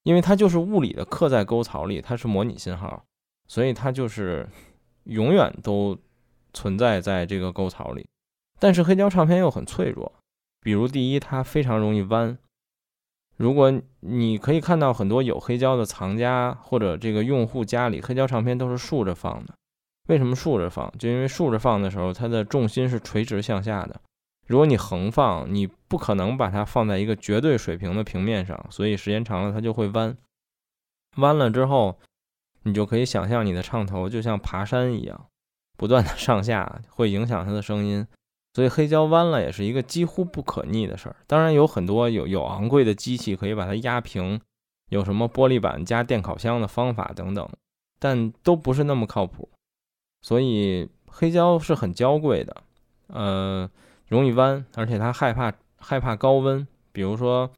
[0.04, 3.04] 因为它就是物理的刻在沟槽里，它是模拟信号，
[3.48, 4.48] 所以它就是
[5.04, 5.98] 永远都
[6.52, 8.06] 存在在这个沟槽里。
[8.60, 10.12] 但是黑胶唱片又很脆弱，
[10.60, 12.38] 比如第一，它非常容易弯。
[13.36, 19.54] 如果你可以看到很多有黑胶的藏家或者这个用户家里黑胶唱片都是竖着放的，
[20.08, 20.92] 为什么竖着放？
[20.98, 24.00] 就因为竖着放的时候，它的重心是垂直向下的。
[24.46, 30.16] 如果你横放，你不可能把它放在一个绝对水平的平面上，所以时间长了它就会弯。
[31.16, 31.98] 弯了之后，
[32.64, 35.26] 你就可以想象你的唱头就像爬山一样，
[35.76, 38.06] 不断的上下，会影响它的声音。
[38.52, 41.16] 所以黑胶弯了也是一个几乎不可逆的事儿。
[41.26, 44.40] 当然有很多有有昂贵的机器可以把它压平，
[44.90, 47.48] 有什么玻璃板加电烤箱的方法等等，
[47.98, 49.48] 但都不是那么靠谱。
[50.22, 52.62] 所以黑胶是很娇贵的，
[53.08, 53.68] 呃，
[54.08, 56.66] 容易弯，而且它害怕害怕高温。
[56.92, 57.50] 比如说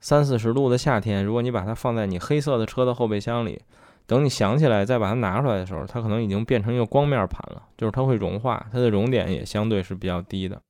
[0.00, 3.62] 三四十度的夏天，如果你把它放在你黑色的车的后备箱里。
[4.06, 10.60] 等你想起来再把它拿出来的时候，它可能已经变成一个光面盘了，就是它会融化，它的熔点也相对是比较低的，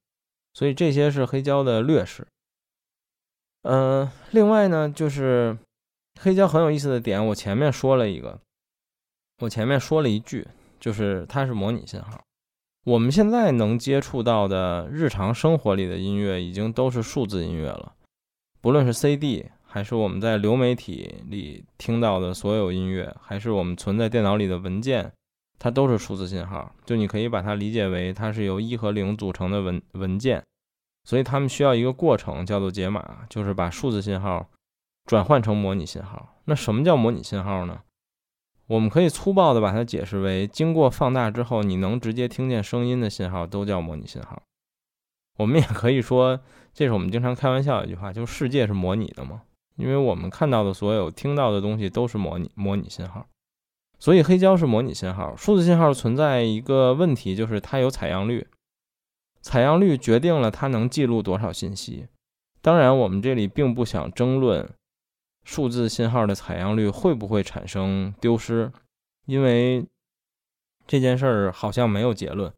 [0.53, 2.25] 所以这些是黑胶的劣势。
[3.63, 5.59] 嗯，另外呢，就是
[6.21, 8.39] 黑胶很有意思的点，我前面说了一个，
[9.41, 10.47] 我前面说了一句，
[10.79, 12.21] 就是它是模拟信号。
[12.85, 17.95] 我们现在能接触到的日常生活里的音乐，已经都是数字音乐了，
[18.61, 19.47] 不论是 CD。
[19.67, 25.11] 还是我们在流媒体里听到的所有音乐，还是我们存在电脑里的文件，
[25.59, 26.73] 它都是数字信号。
[26.85, 30.45] 就你可以把它理解为它是由一和零组成的文文件，
[31.03, 34.49] 所以它们需要一个过程，叫做解码，就是把数字信号
[35.07, 36.37] 转换成模拟信号。
[36.45, 37.81] 那什么叫模拟信号呢？
[38.67, 44.43] 我们可以粗暴的把它解释为，经过放大之后，你能直接听见声音的信号都叫模拟信号。
[45.37, 46.41] 我们也可以说，
[46.73, 49.43] 这是我们经常开玩笑的一句话，就是世界是模拟的嘛，
[49.77, 53.27] 因为我们看到的所有、听到的东西都是模拟模拟信号。
[53.99, 58.47] 所以黑胶是模拟信号，数字信号存在一个问题，就是它有采样率，
[59.43, 62.07] 采样率决定了它能记录多少信息。
[62.63, 64.69] 当然，我们这里并不想争论。
[65.45, 68.73] 数字信号的采样率会不会产生丢失？
[69.27, 69.87] 因为
[70.87, 72.53] 这件事儿好像没有结论，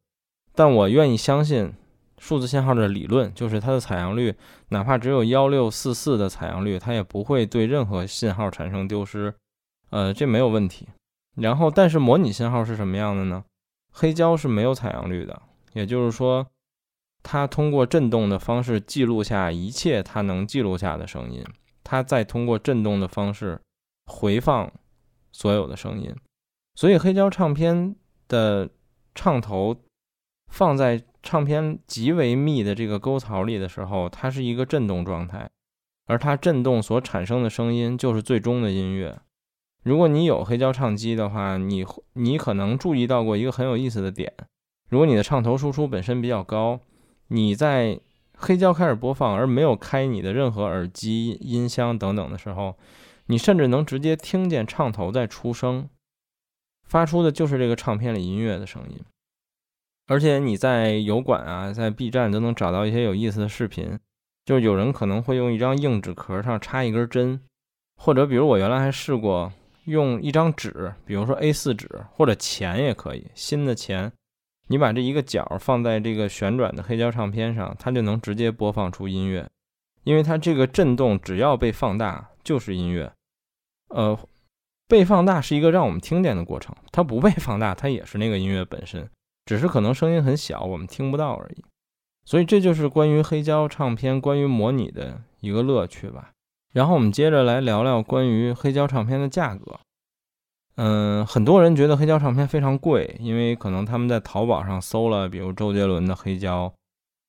[0.55, 1.73] 但我愿意相信
[2.19, 4.35] 数字信号的理论，就是它的采样率
[4.69, 9.35] 哪怕只有幺六四四的采样率，它也不会对任何信号产生丢失。
[9.91, 10.89] 呃，这没有问题。
[11.37, 13.45] 然后，但是模拟信号是什么样的呢？
[13.93, 15.43] 黑胶是没有采样率的，
[15.75, 16.47] 也就是说，
[17.23, 21.45] 它通过振动的方式记录下一切它能记录下的声音。
[21.89, 23.61] 它再通过震动的方式
[24.07, 24.73] 回放
[25.31, 26.13] 所有的声音，
[26.75, 27.95] 所以黑胶唱片
[28.27, 28.69] 的
[29.15, 29.77] 唱头
[30.53, 35.49] 放在唱片极为密的这个沟槽里的时候，它是一个震动状态，
[36.07, 39.21] 而它震动所产生的声音就是最终的音乐。
[39.85, 44.33] 如果你有黑胶唱机的话，你你可能注意到过一个很有意思的点：
[44.89, 46.81] 如果你的唱头输出本身比较高，
[47.29, 48.01] 你在
[48.39, 52.77] 黑胶开始播放，而没有开你的任何耳机、音箱等等的时候，
[53.27, 55.89] 你甚至能直接听见唱头在出声，
[56.87, 59.01] 发出的就是这个唱片里音乐的声音。
[60.07, 63.99] 而且你在油管啊，在 B 站都能找到一些有意思的视频，
[64.45, 67.41] 就是有人可能会用一张硬纸壳上插一根针，
[67.97, 69.53] 或者比如我原来还试过
[69.87, 74.13] 用一张纸，比如说 A4 纸或者钱也可以，新的钱。
[74.69, 79.49] 你把这一个角放在这个旋转的黑胶唱片上，它就能直接播放出音乐，
[80.05, 83.13] 因为它这个震动只要被放大就是音乐。
[83.89, 84.19] 呃，
[84.89, 89.09] 被放大是一个让我们听见的过程，它不被放大，它也是那个音乐本身，
[89.45, 91.65] 只是可能声音很小，我们听不到而已。
[92.25, 96.33] 所以这就是关于黑胶唱片、关于模拟的一个乐趣吧。
[96.73, 99.79] 然后我们接着来聊聊关于黑胶唱片的价格。
[100.77, 106.73] 嗯，很多人觉得黑胶唱片非常贵，因为可能他们在淘宝上搜了，比如周杰伦的黑胶、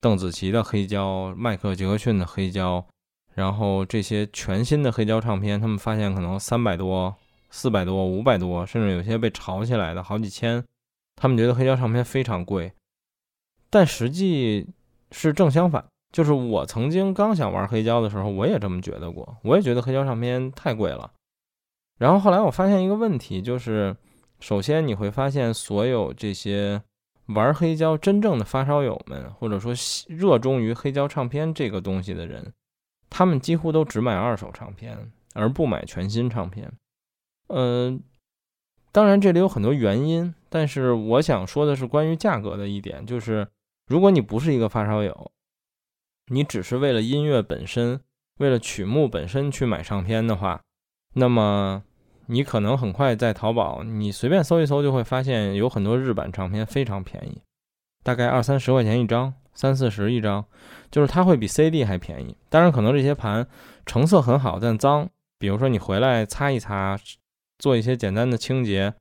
[0.02, 2.86] 邓紫棋的黑胶、迈克·杰克逊的黑胶，
[3.36, 7.16] 然后这些全新的黑胶唱片，他们发现可能三百多、
[7.50, 10.62] 四百多、五百多，甚至有些被炒起来的好几千，
[11.16, 12.74] 他们觉得黑胶唱片非常贵。
[13.70, 14.68] 但实际
[15.14, 21.12] 是正相反，就是我曾经刚想玩黑胶的时候，我也这么觉得过，我也觉得黑胶唱片太贵了。
[21.98, 23.96] 然后后来我发现一个问题，就是
[24.40, 26.80] 首先你会发现，所有这些
[27.26, 29.74] 玩黑胶真正的发烧友们，或者说
[30.08, 32.54] 热衷于黑胶唱片这个东西的人，
[33.10, 36.72] 他们几乎都只买二手唱片，而不买全新唱片。
[37.48, 38.00] 嗯，
[38.92, 43.48] 当然这里有很多原因，但是我想说的是关于价格的一点，就是
[43.88, 45.32] 如果你不是一个发烧友，
[46.28, 48.00] 你只是为了音乐本身，
[48.38, 50.62] 为了曲目本身去买唱片的话，
[51.16, 51.84] 那么。
[52.28, 57.42] 你可能很快在淘宝，你随便搜一搜就会发现有很多日版唱片非常便宜，
[58.04, 60.46] 大概二三十块钱一张，三四十一张，
[60.92, 62.36] 就是它会比 CD 还便宜。
[62.50, 63.48] 当然，可能这些盘
[63.86, 65.10] 成色很好，但脏。
[65.40, 67.00] 比如说你回来擦一擦，
[67.60, 68.94] 做一些简单的清洁，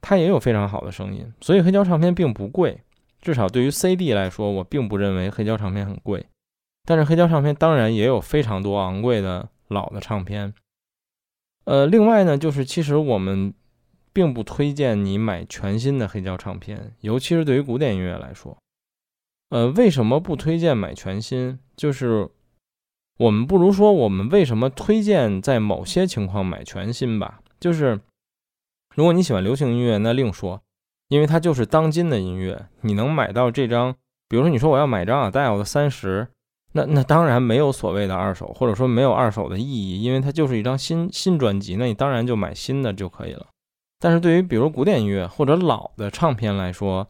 [0.00, 1.32] 它也有非常好的声音。
[1.40, 2.80] 所以黑胶唱片并不贵，
[3.20, 6.26] 至少对于 CD 来说，我并不认为黑胶唱片很贵。
[6.86, 10.52] 但是黑胶唱片当然也有非常多昂贵的老的唱片。
[11.64, 13.52] 呃，另外呢，就是其实我们
[14.12, 18.56] 并不推荐你买全新的黑胶唱片，尤其是对于古典音乐来说。
[19.50, 21.58] 呃，为什么不推荐买全新？
[21.76, 22.28] 就是
[23.18, 27.40] 我们不如说，我们为什么推荐在某些情况买全新吧？
[27.60, 28.00] 就是
[28.94, 30.62] 如果你喜欢流行音乐，那另说，
[31.08, 33.94] 因为它就是当今的音乐，你能买到这张，
[34.28, 36.28] 比如说你说我要买张 Adele 的三十。
[36.72, 43.46] 那那当然没有所谓的二手，或者说没有二手的意义，因为它就是一张新新专辑，那你当然就买新的就可以了。
[43.98, 47.08] 但是对于比如古典音乐或者老的唱片来说，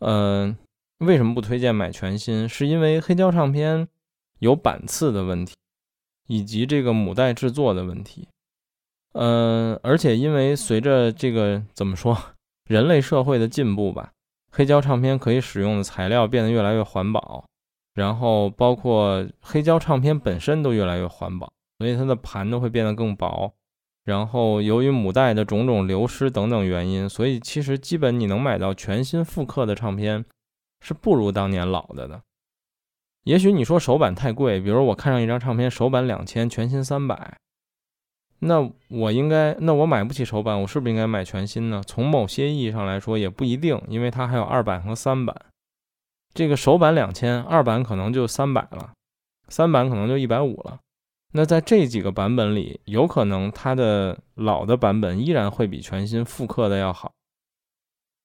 [0.00, 0.54] 呃，
[0.98, 2.48] 为什么不推荐买全新？
[2.48, 3.88] 是因为黑胶唱片
[4.38, 5.54] 有版次的问题，
[6.28, 8.28] 以及这个母带制作的问题。
[9.14, 12.16] 嗯，而且因为随着这个怎么说，
[12.68, 14.12] 人类社会的进步吧，
[14.52, 17.44] 黑胶唱片可以使用的材料变得越来越环保。
[18.00, 23.52] 然后包括黑胶唱片本身都越来越环保，所以它的盘都会变得更薄。
[24.06, 30.24] 然后由于母带的种种流失等等原因，所以其实基本你能买到全新复刻的唱片
[30.80, 32.22] 是不如当年老的的。
[33.24, 37.36] 也许你说首版太贵，比如我看上一张唱片首版两千，全新三百，
[38.38, 41.82] 那我应该，那我买不起首版，我是不是应该买全新呢？
[41.86, 45.36] 从某些意义上来说也不一定，因为它还有二版和三版。
[46.32, 48.92] 这个首版两千，二版可能就三百了，
[49.48, 50.78] 三版可能就一百五了。
[51.32, 57.12] 那在这几个版本里，有可能它的老的版本依然会比全新复刻的要好，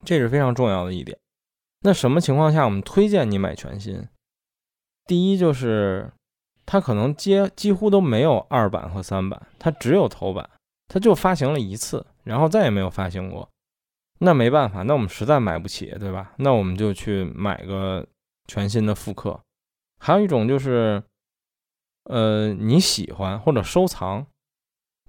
[0.04, 1.16] 这是非常重要的一点。
[1.82, 4.08] 那什么情况下我们推荐你买全新？
[5.06, 6.12] 第一就是
[6.64, 10.50] 它可能接几乎都没有二版和三版，它只有头版，
[10.88, 13.48] 它就发行了一次，然后再也没有发行过。
[14.18, 16.32] 那没办法，那我们实在买不起，对吧？
[16.38, 18.06] 那我们就去买个
[18.46, 19.40] 全新的复刻。
[19.98, 21.02] 还有一种就是。
[22.08, 24.24] 呃，你喜欢或者收藏，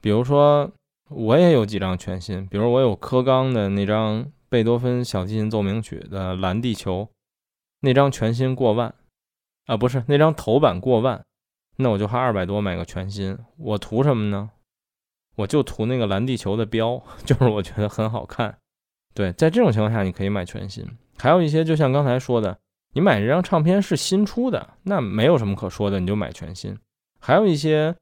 [0.02, 0.72] 比如说
[1.10, 7.08] 我也有几张全新，比如我有柯刚的那张贝多芬小提琴奏鸣曲的蓝地球，
[7.82, 8.96] 那张全新过万
[9.68, 11.24] 啊，不是那张头版过万，
[11.76, 14.50] 那我就花二百多买个全新，我图什么呢？
[15.36, 18.58] 我就图那个蓝地球的标， 就是我觉得很好看。
[19.18, 20.86] 对，在这种情况下你可以买全新。
[21.18, 22.56] 还有一些就像刚才说的，
[22.94, 26.78] 你买这张唱片是新出的，那没有什么可说的，你就买全新。
[27.20, 27.96] 还有一些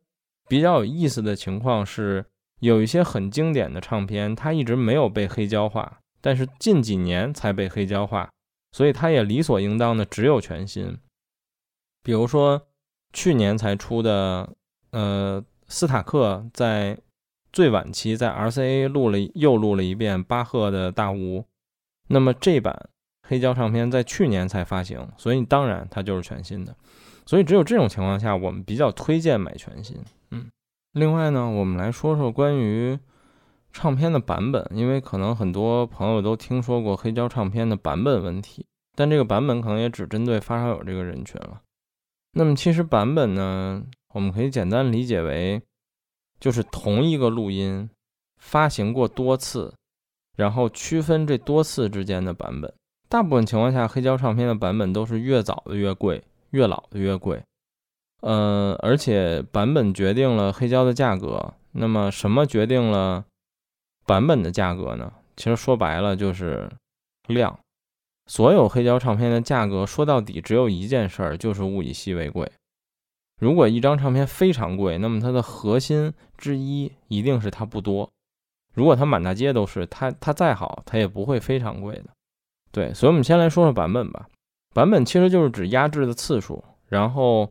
[0.49, 2.25] 比较有意思的情况是，
[2.59, 8.29] 有一些很经典的唱片，它一直没有被黑胶化，但是近几年才被黑胶化，
[8.73, 10.97] 所以它也理所应当的只有全新。
[12.03, 12.61] 比如说
[13.13, 14.53] 去年才出的，
[14.91, 16.99] 呃，斯塔克在
[17.55, 21.45] 最晚期在 RCA 录了又录了一遍巴赫的大无，
[22.09, 22.89] 那么这版
[23.25, 26.75] 黑胶唱片在去年才发行，所以当然它就是全新的。
[27.25, 29.95] 所以只有这种情况下，我们比较推荐买全新。
[30.31, 30.51] 嗯，
[30.91, 32.99] 另外呢，我们来说说关于
[33.71, 38.65] 唱片的版本，因为可能很多朋友都听说过黑胶唱片的版本问题，
[38.97, 41.61] 但这个版本可能也只针对发烧友这个人群了。
[42.33, 43.81] 那么其实版本呢，
[44.13, 45.61] 我们可以简单理解为，
[46.39, 47.89] 就是同一个录音
[48.37, 49.73] 发行过多次，
[50.37, 52.73] 然后区分这多次之间的版本。
[53.09, 56.23] 大部分情况下，黑胶唱片的版本都是越早的越贵。
[56.51, 57.43] 越老的越贵，
[58.21, 61.53] 呃，而且版本决定了黑胶的价格。
[61.73, 63.25] 那么什么决定了
[64.05, 65.11] 版本的价格呢？
[65.35, 66.71] 其实说白了就是
[67.27, 67.59] 量。
[68.27, 72.49] 所有黑胶唱片的价格说到底只有一件事儿，就是物以稀为贵。
[73.39, 78.09] 如果一张唱片非常贵，那么它的核心之一一定是它不多。
[78.73, 82.05] 如果它满大街都是，它它再好，它也不会非常贵的。
[82.71, 84.27] 对，所以我们先来说说版本吧。
[84.73, 87.49] 版本其实就是指压制的次数，然后，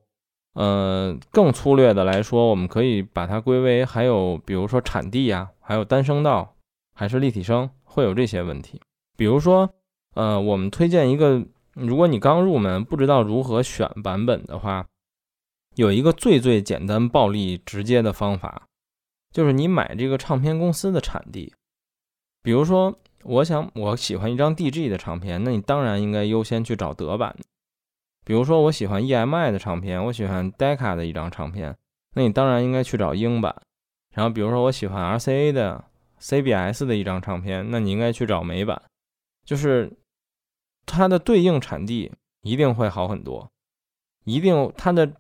[0.52, 6.54] 呃，更粗略的来说，我们可以把它归为还有，比如说产地呀，还有单声道，
[6.94, 8.80] 还是立体声，会有这些问题。
[9.16, 9.70] 比如说，
[10.14, 14.86] 呃，我们推荐一个，如果你刚入门不知道如何选版本的话，
[15.74, 18.66] 有一个最最简单、暴力、直接的方法，
[19.32, 21.52] 就是你买这个唱片公司的产地，
[22.42, 22.98] 比如说。
[23.26, 27.34] 我想，我喜欢一张 DG 的唱片，那你当然应该优先去找德版。
[28.22, 31.74] 比如说，我喜欢 EMI 的唱片，我喜欢 Decca 的一张唱片，
[32.14, 33.56] 那你当然应该去找英版。
[34.14, 35.82] 然后，比如说我喜欢 RCA 的
[36.20, 38.82] CBS 的一张唱片，那你应该去找美版。
[39.46, 39.90] 就是
[40.84, 42.12] 它的对应产地
[42.42, 43.50] 一定会好很多，
[44.24, 45.10] 一定它的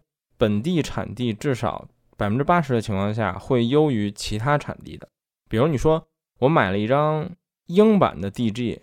[0.44, 5.08] 本地产地至少百分之八十的情况下会优于其他产地的。
[5.48, 6.06] 比如你说
[6.40, 7.30] 我买了一张。
[7.68, 8.78] 英版的 DG，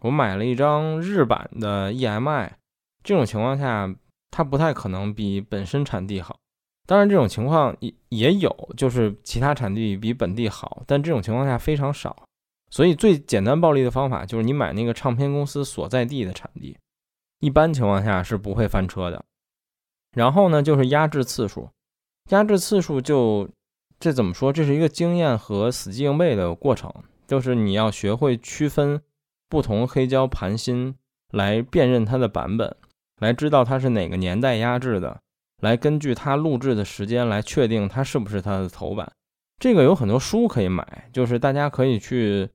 [0.00, 2.48] 我买了一张日版的 EMI，
[3.04, 3.94] 这种情况下，
[4.30, 6.38] 它不太可能比本身产地好。
[6.86, 12.24] 当然，这种情况也也有，就是其他产地比本地好，但这种情况下非常少。
[12.70, 16.74] 所以，最简单暴力的方法就是你买那个唱片公司所在地的产地，
[17.40, 19.22] 一般情况下是不会翻车的。
[20.14, 21.68] 然后呢，就是压制次数，
[22.30, 23.48] 压制次数就
[23.98, 24.52] 这怎么说？
[24.52, 26.92] 这是一个经验和死记硬背的过程。
[27.26, 29.00] 就是你要学会区分
[29.48, 30.96] 不同黑胶盘芯，
[31.30, 32.76] 来辨认它的版本，
[33.20, 35.20] 来知道它是哪个年代压制的，
[35.62, 39.10] 来根据它录制的时间来确定它是不是它的头版。
[39.58, 42.50] 这个有很多书可以买，就是大家可以去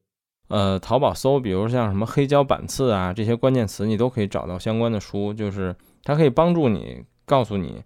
[0.49, 7.83] 呃淘宝搜，比如像什么黑胶版次啊这些关键词，你都可以找到相关的书，就是它可以帮助你告诉你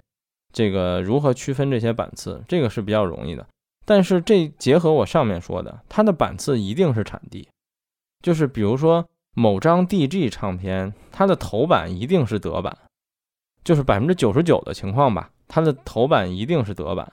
[0.53, 3.45] 这个如何区分这些版次，这个是比较容易的。
[3.83, 7.49] 但是这结合我上面说的，它的版次一定是产地，
[8.21, 12.77] 就是比如说某张 DG 唱片，它的头版一定是德版，
[13.63, 17.11] 就是百分之九十九的情况吧，它的头版一定是德版，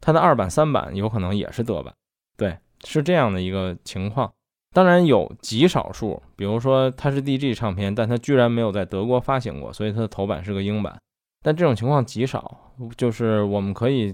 [0.00, 1.94] 它的二版、三版有可能也是德版，
[2.36, 4.32] 对，是这样的一个情况。
[4.72, 10.98] 当然有极少数，比如说它是 DG 唱片，但它居然没有在德国发行过，所以它的头版是个英版，
[11.46, 14.12] 但这种情况极少，就是我们可以。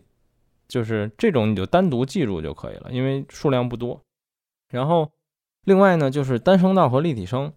[0.69, 4.01] 就是这种你就单独记住就可以了，因为数量不多。
[4.71, 5.11] 然后
[5.65, 7.53] 另外呢，就是单声道和立体声，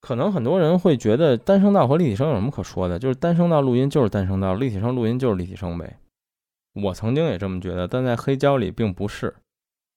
[0.00, 2.96] 可能很多人会觉得单声道和立体声有什么可说的？
[2.96, 5.98] 就是单声道录音就是单声道，立体声录音就是立体声呗。
[6.74, 9.34] 我曾经也这么觉得，但在黑胶里并不是。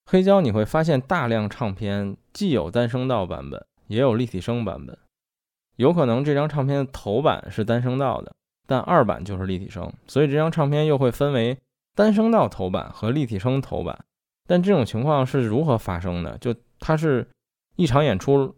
[0.09, 4.97] 黑胶你会发现大量唱片既有单声道版本，也有立体声版本。
[5.75, 8.33] 有可能这张唱片的头版是单声道的，
[8.67, 11.57] 但二版就是立体声，所以这张唱片又会分为
[11.95, 13.97] 单声道头版和立体声头版。
[14.45, 16.37] 但这种情况是如何发生的？
[16.37, 17.27] 就它是
[17.75, 18.55] 一场演出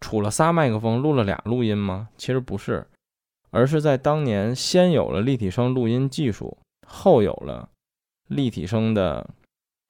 [0.00, 2.08] 杵了仨麦克风录了俩录音吗？
[2.16, 2.84] 其实不是，
[3.50, 7.68] 而是在当年先有了立体声录音技术，后有了
[8.26, 9.30] 立体声的。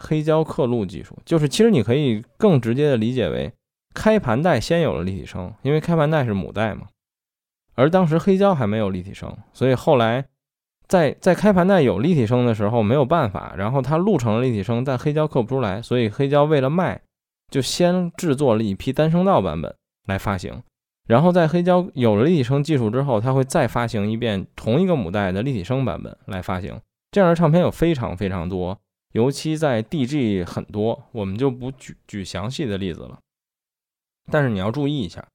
[0.02, 3.52] 黑胶刻录技术，就是其实你可以更直接的理解为，
[3.92, 6.86] 开盘带先有了立体声，因为开盘带是母带嘛，
[7.80, 10.26] 而当时黑胶还没有立体声，所以后来
[10.86, 17.00] 在在开盘带有立体声的时候没有办法，然后它录成了立体声，但黑胶刻不出来，所以黑胶为了卖，
[17.50, 19.74] 就先制作了一批单声道版本
[20.06, 20.62] 来发行，
[21.08, 26.78] 然后在黑胶有了立体声技术之后，它会再发行一遍同一个母带的立体声版本来发行，
[27.10, 28.78] 这样的唱片有非常非常多。
[29.12, 33.18] 尤其在 DG 很多，我们就不举举详细的例子了。
[34.30, 35.26] 但是你要注意一下，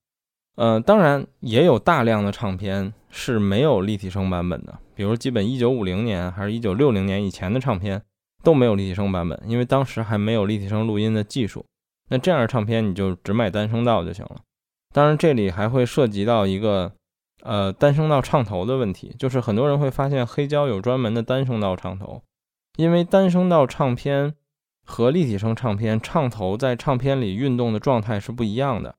[0.56, 8.02] 呃，当然也有大量的唱片是没有立体声版本的，比如基本一九五零年还是一九六零年以前的唱片
[8.44, 11.66] 都没有立体声版本，因为当时还没有立体声录音的技术。
[12.10, 14.38] 那这样的唱片你就只买单声道就行了。
[14.94, 16.94] 当然这里还会涉及到一个
[17.42, 22.22] 呃单声道唱头的问题，就是很多人会发现黑胶有专门的单声道唱头。
[22.78, 24.36] 因为单声道唱片
[24.86, 28.96] 和立体声唱片唱头在唱片里运动的状态是不一样的。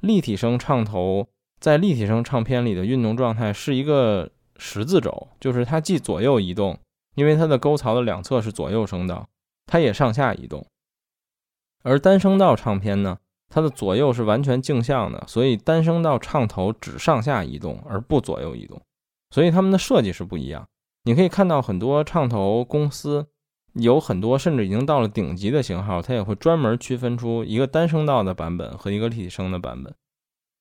[0.00, 1.28] 立体声唱头
[1.60, 6.78] 在立体声唱片里的运动状态是一个十字轴，就是它既左右移动，
[7.14, 9.28] 因为它的沟槽的两侧是左右声道，
[9.66, 10.66] 它也上下移动。
[11.82, 18.80] 而单声道唱片呢，它的左右是完全镜像的，所以单声道唱头只上下移动而不左右移动，
[19.30, 20.66] 所以它们的设计是不一样。
[21.04, 23.26] 你可以看到很多唱头公司
[23.74, 29.94] 有很多，甚至已经到了顶级的型号，它也会专门区分出一个单声道的版本和一个立体声的版本。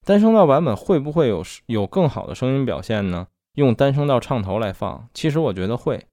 [0.05, 3.28] 单声道版本会不会有有更好的声音表现呢？
[3.55, 6.05] 用单声道唱头来放，其实我觉得会。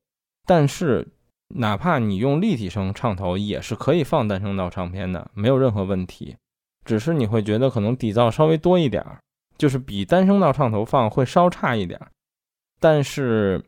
[0.47, 1.07] 但是
[1.55, 6.37] 哪怕你用立体声唱头，也是可以放单声道唱片的，没有任何问题。
[6.85, 9.21] 只是你会觉得可能底噪稍微多一点儿，
[9.59, 12.11] 就是比单声道唱头放会稍差一点儿，
[12.81, 13.63] 但是。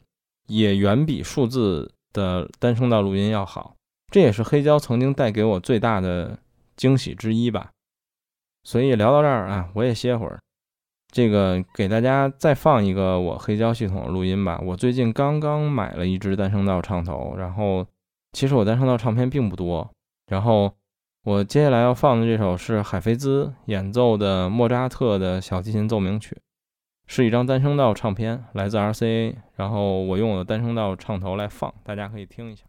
[0.50, 3.74] 也远比数字的单声道录音要好，
[4.12, 6.38] 这也是黑胶曾经带给我最大的
[6.76, 7.70] 惊喜之一吧。
[8.64, 10.38] 所以聊到这儿啊，我也歇会儿。
[11.10, 14.60] 这个给大家再放一个我黑胶系统的录音吧。
[14.62, 17.86] 我最近刚刚买了一支单声道唱头，然后
[18.32, 19.90] 其实我单声道唱片并不多。
[20.26, 20.70] 然后
[21.24, 26.36] 我接下来要放的这首是海菲兹演奏的莫扎特的小提琴奏鸣曲。
[27.10, 32.66] 是一张单声道唱片，来自 RCA，然后我用我的单声道唱头来放，大家可以听一下。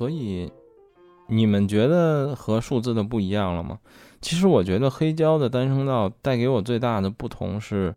[0.00, 0.50] 所以
[1.28, 3.80] 你们觉得和数字的不一样了吗？
[4.22, 7.94] 其实我觉得黑胶的单声道带给我最大的不同是，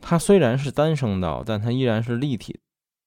[0.00, 2.60] 它虽然是单声道，但它依然是立体，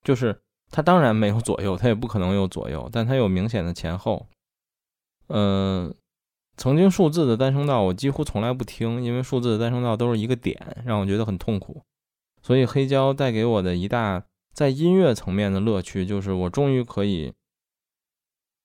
[0.04, 4.28] 就是它当然没有左右，它也不可能有左右，但它有明显的前后。
[5.30, 5.96] 嗯，
[6.58, 11.82] 曾经数字的单声道我几乎从来不听，因为数字的单声道都是一个点，让我觉得很痛苦。
[12.42, 17.32] 所以黑胶带给我的一大在音乐层面的乐趣，就是我终于可以。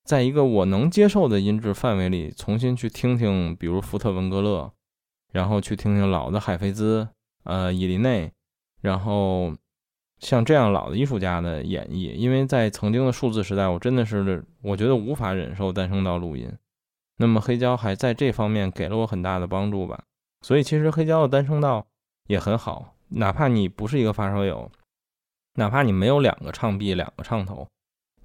[0.09, 4.73] 在一个我能接受的音质范围里，重新去听听，比如福特文格勒，
[5.33, 7.07] 然后去听听老的海菲兹、
[7.45, 8.33] 呃伊林内，
[8.81, 9.55] 然后
[10.19, 12.15] 像这样老的艺术家的演绎。
[12.15, 16.51] 因为在曾经的数字时代，我真的是我觉得无法忍受单声道录音。
[17.19, 20.05] 那么黑胶还在这方面给了我很大的帮助吧。
[20.41, 21.87] 所以其实黑胶的单声道
[22.29, 24.73] 也很好，哪怕你不是一个发烧友，
[25.57, 27.69] 哪怕你没有两个唱臂、两个唱头。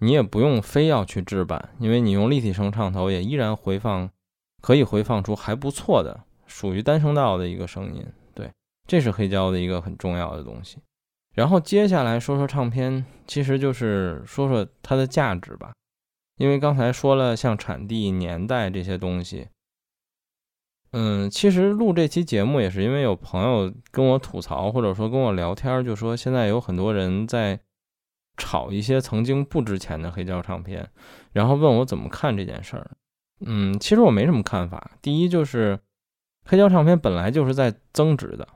[0.03, 4.09] 你也不用非要去制版，因为你用立体声唱头也依然回放，
[4.61, 8.05] 可以回放出还不错的属于单声道的一个声音。
[8.35, 8.51] 对，
[8.85, 10.79] 这是黑胶的一个很重要的东西。
[11.33, 15.71] 然后接下来说说唱片，其实就是说说它的价值吧。
[16.35, 19.47] 因为刚才说了像产地、年代这些东西，
[20.91, 27.61] 嗯，其实录这期节目也是因为有朋友跟我吐槽，或者说跟我聊天，就说现在有很多人在。
[28.37, 30.89] 炒一些曾经不值钱的黑胶唱片，
[31.31, 32.91] 然后问我怎么看这件事儿。
[33.45, 34.91] 嗯，其实我没什么看法。
[35.01, 35.79] 第一就是
[36.45, 38.47] 黑胶唱片本来就是在增值的，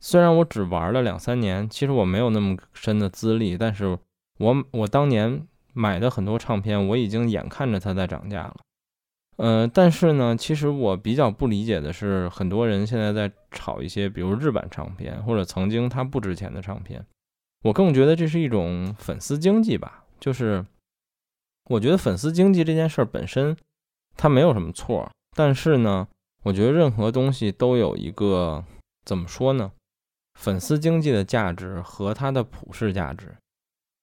[0.00, 3.98] 虽然我只玩了两三年，其实我没有那么深的资历，但是
[4.38, 8.56] 我我当年买的很多唱片，我已经眼看着它在涨价了。
[9.38, 17.04] 呃，但是呢，其实我比较不理解的是，很多人现在在炒一些，比如日版唱片，或者曾经它不值钱的唱片。
[17.62, 20.66] 我更觉得这是一种粉丝经济吧，就是
[21.70, 23.56] 我觉得粉丝经济这件事儿本身
[24.16, 26.08] 它没有什么错，但是呢，
[26.42, 28.64] 我觉得任何东西都有一个
[29.04, 29.70] 怎么说呢？
[30.40, 33.36] 粉丝经济的价值和它的普世价值，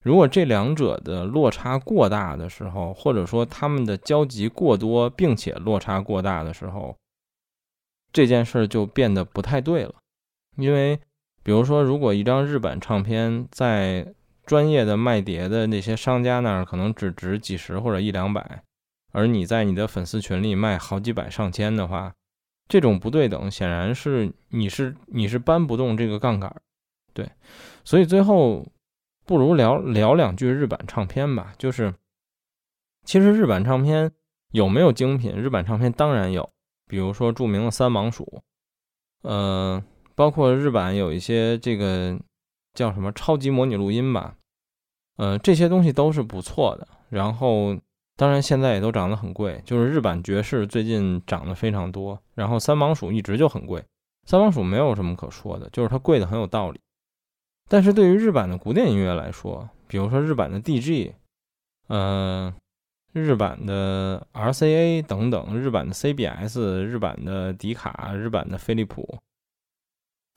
[0.06, 6.96] 如果这两者的落差过大的时候，或者说他们的交集过多，并且落差过大的时候，
[8.14, 9.96] 这件事儿就变得不太对了，
[10.56, 10.98] 因为。
[11.50, 14.14] 比如说，如果一张日版唱片在
[14.46, 18.62] 专业的卖碟的那些商家那儿可能只值几十或者一两百，
[19.14, 22.14] 而你在你的粉丝群里卖好几百上千的话，
[22.68, 26.56] 这种不对等显然是你是你是搬不动这个杠杆，
[27.16, 27.28] 对，
[27.84, 28.64] 所以最后
[29.26, 31.52] 不如聊聊两句日版唱片吧。
[31.58, 31.92] 就是
[33.06, 34.12] 其实日版唱片
[34.52, 35.36] 有没有精品？
[35.36, 36.48] 日版唱片当然有，
[36.88, 38.44] 比如说著名的三芒鼠，
[39.24, 39.84] 嗯。
[40.20, 42.20] 包括日版有一些这个
[42.74, 44.36] 叫什么超级模拟录音吧，
[45.16, 46.86] 呃，这些东西都是不错的。
[47.08, 47.74] 然后，
[48.18, 52.22] 当然现在也都涨得很贵，就是日版爵士最近涨得非常多。
[52.36, 53.82] 然后三芒鼠一直就很贵，
[54.26, 56.82] 三芒鼠没有什么可说的，就是它贵的很有道理。
[57.70, 61.14] 但是对于日版的古典音乐来说，比如说日版的 DG，
[61.88, 62.54] 呃，
[63.14, 69.18] 日版的 RCA 等等，日版的 CBS，日版的迪卡，日版的飞利浦。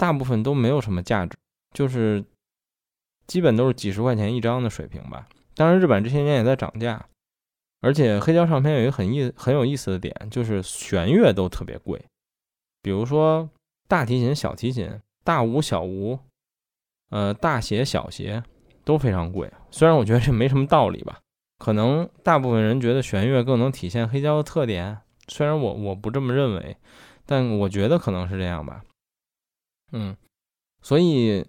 [0.03, 1.39] 大部分都没有什么价值，
[1.73, 2.25] 就是
[3.29, 5.29] 基本都是几十块钱一张的水平吧。
[5.55, 7.07] 当然，日版这些年也在涨价，
[7.83, 12.05] 而且黑胶唱片有一个很意很有意思的点，就是弦乐都特别贵。
[12.83, 13.49] 比如说
[13.87, 14.91] 大提琴、小提琴、
[15.23, 16.19] 大五、小五，
[17.11, 18.43] 呃，大协、小协
[18.85, 19.49] 都非常贵。
[19.71, 21.21] 虽然我觉得这没什么道理吧，
[21.61, 24.99] 可能大部分人觉得弦乐更能体现黑胶的特点，
[25.29, 26.77] 虽然我我不这么认为，
[27.25, 28.83] 但我觉得可能是这样吧。
[29.93, 30.16] 嗯，
[30.80, 31.47] 所以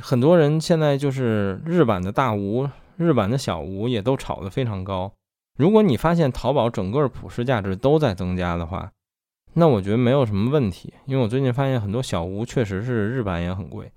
[0.00, 5.12] 很多人现在就是日版的大吴、日版的小吴也都炒得非常高。
[5.56, 8.92] 如果你发现淘宝整个普世价值都在增加的话，
[9.54, 10.94] 那我觉得没有什么问题。
[11.06, 13.90] 因为我最近发现很多小吴确实是日版也很贵，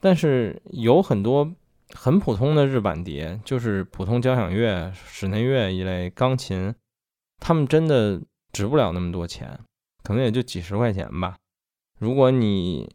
[0.00, 1.52] 但是有很多
[1.92, 6.72] 很普通的日版碟，就是普通交响乐、室内乐一类钢琴，
[7.40, 8.20] 他们真的
[8.52, 9.58] 值不了那么多钱，
[10.04, 11.36] 可能也就几十块钱吧。
[12.00, 12.88] 如果你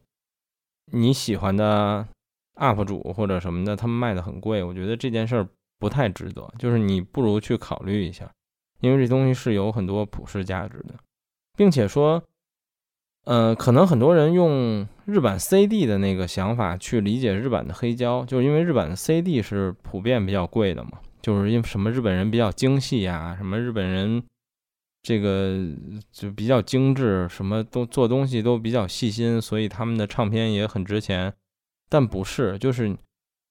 [0.92, 2.08] 你喜欢的
[2.56, 5.48] UP 主或者什么的，他们卖的很贵，我觉得这件事儿
[5.78, 6.52] 不太值得。
[6.58, 8.30] 就是你不如去考虑一下，
[8.82, 10.96] 因为这东西是有很多普世价值的，
[11.56, 12.24] 并且说，
[13.26, 24.24] 呃，可能很多人用日版 CD 的那个想法去理解日版的黑胶，就是因为日版的 CD 是普遍比较贵的嘛，就是因为什么日本人比较精细呀，什么日本人。
[25.06, 25.56] 这个
[26.12, 31.32] 就比较精致，什么都做东西都比较细心，所以他们的唱片也很值钱。
[31.88, 32.98] 但不是，就是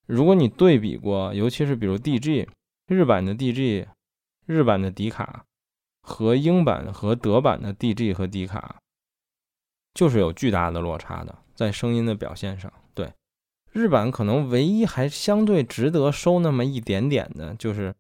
[0.07, 2.49] 如果你对比过，尤其是比如 DG，
[2.89, 3.87] 日版的 DG、
[4.47, 5.45] 日版的迪卡
[6.03, 8.81] 和英版和德版的 DG 和迪卡，
[9.95, 12.73] 就是有巨大的落差的，在声音的表现上。
[12.95, 13.13] 对，
[13.71, 17.95] 日版可能唯一还相对值得收那么一点点的，就是，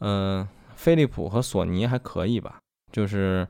[0.00, 2.60] 嗯，飞利浦和索尼还可以吧。
[2.96, 3.46] 就是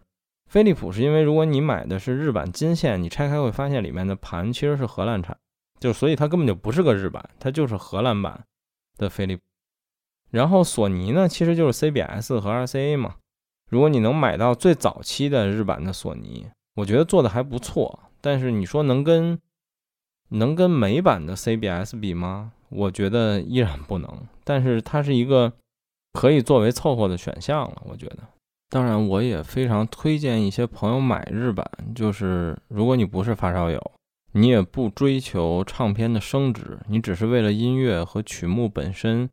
[0.47, 5.39] 飞利浦是因为如果你买的是日版金线，你拆开会发现里面的盘其实是荷兰产，
[5.79, 8.45] 就所以它根本就不是个日版，它就是荷兰版
[8.99, 9.43] 的飞利浦。
[10.33, 13.15] 然后索尼呢，其实就是 CBS 和 RCA 嘛。
[13.71, 18.01] 如果你能买到最早期的日版的索尼，我觉得做的还不错。
[18.21, 19.39] 但是你说能跟
[20.31, 22.51] 能跟美版的 CBS 比吗？
[22.69, 24.27] 我觉得依然不能。
[24.43, 25.53] 但是它是一个
[26.15, 28.19] 可以作为凑合的选项了，我觉得。
[28.69, 31.65] 当然，我也非常推荐一些朋友买日版，
[31.95, 33.81] 就是如果你不是发烧友，
[34.33, 39.29] 你也不追求唱片的升值，你只是为了音乐和曲目本身。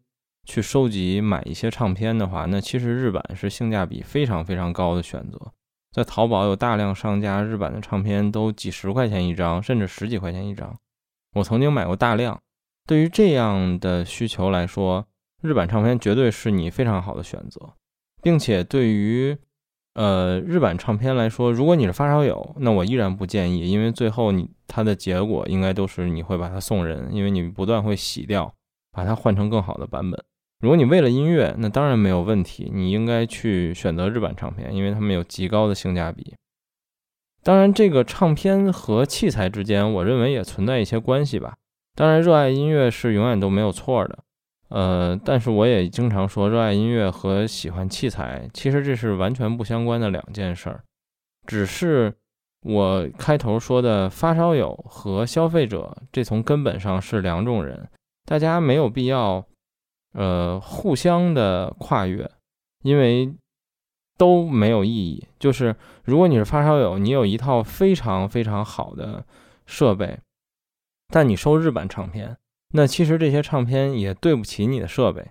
[0.45, 5.39] 去收集买一些唱片的话，那其实日版是性价比非常非常高的选择。
[5.93, 10.75] 在淘宝有大量商家日版的唱片都几十块钱一张，甚至十几块钱一张。
[11.35, 12.37] 我曾经买过大量。
[12.85, 15.07] 对于这样的需求来说，
[15.41, 17.75] 日版唱片绝对是你非常好的选择，
[18.23, 19.37] 并且对于
[19.93, 28.51] 呃日版唱片来说，如果你是发烧友，那我依然不建议，因为最后你它的结果应该都是你会把它送人，因为你不断会洗掉，
[28.91, 30.23] 把它换成更好的版本。
[30.61, 36.33] 如果你为了音乐，那当然没有问题，你应该去选择日版唱片，因为他们有极高的性价比。
[37.43, 41.57] 当然，这个唱片和器材之间，我认为也存在一些关系吧。
[41.93, 44.19] 当然，热爱音乐是永远都没有错的，
[44.73, 50.83] 呃，但是我也经常说，热爱音乐和喜欢器材，其实这是完全不相关的两件事儿。
[51.45, 52.13] 只是
[52.63, 57.87] 我开头说的发烧友和消费者，这从根本上是两种人，
[58.25, 59.45] 大家没有必要。
[60.15, 62.29] 呃，互相的跨越，
[62.83, 63.33] 因为
[64.15, 65.27] 都没有意义。
[65.39, 69.25] 就是如果你是发烧友，你有一套非常非常好的
[69.65, 70.19] 设备，
[71.07, 72.37] 但你收日版唱片，
[72.73, 75.25] 那其实这些唱片也对不起你的设备。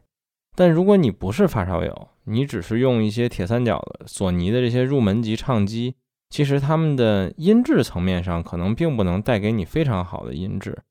[0.56, 5.94] 但如果你不是发烧友，你只是用一些铁三角的索尼的这些入门级唱机，
[6.30, 10.82] 其实他们的音质层面上可能并不能带给你非常好的音质，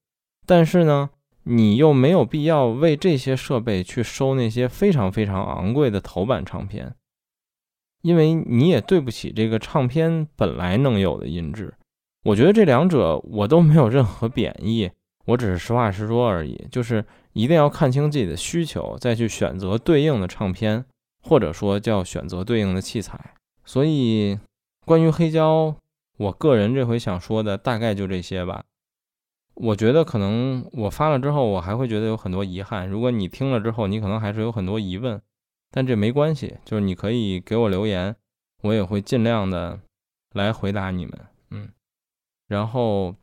[0.45, 1.09] 但是呢。
[1.43, 6.93] 你又没有必要为这些设备去收那些非常非常昂贵的头版唱片，
[8.03, 11.73] 因为你也对不起这个唱片本来能有的音质。
[12.25, 14.91] 我觉得这两者我都没有任何贬义，
[15.25, 16.67] 我只是实话实说而已。
[16.71, 20.85] 就是一定要看清自己的需求，再去选择对应的唱片，
[21.21, 23.33] 或者说叫选择对应的器材。
[23.63, 24.39] 所以，
[24.85, 25.75] 关于黑胶，
[26.17, 28.63] 我个人这回想说的大概就这些吧。
[29.53, 32.87] 我觉得可能我发了之后，我还会觉得有很多遗憾。
[32.87, 35.21] 如果你听了之后，你可能还是有很多疑问，
[35.69, 38.15] 但这没关系，就是你可以给我留言，
[38.63, 39.79] 我也会尽量的
[40.33, 41.13] 来回答你们。
[41.51, 41.69] 嗯，
[42.47, 43.13] 然后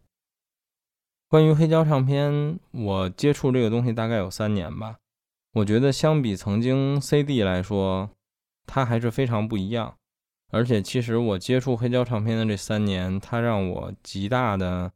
[1.28, 4.96] 关于黑胶唱片，我接触这个东西大概有三年吧。
[5.54, 8.10] 我觉得相比曾经 CD 来说，
[8.66, 9.94] 它还是非常不一样。
[10.50, 14.92] 而且其实我接触黑胶唱片的这三年，它让我极大的。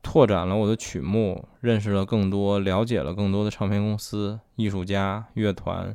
[0.00, 5.94] 拓展了我的曲目，认识了更多，了解了更多的唱片公司、艺术家、乐团，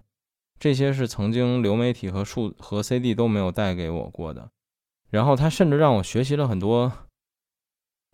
[0.59, 4.49] 这些是曾经流媒体和数和 CD 都没有带给我过的。
[5.09, 6.91] 然后它甚至让我学习了很多，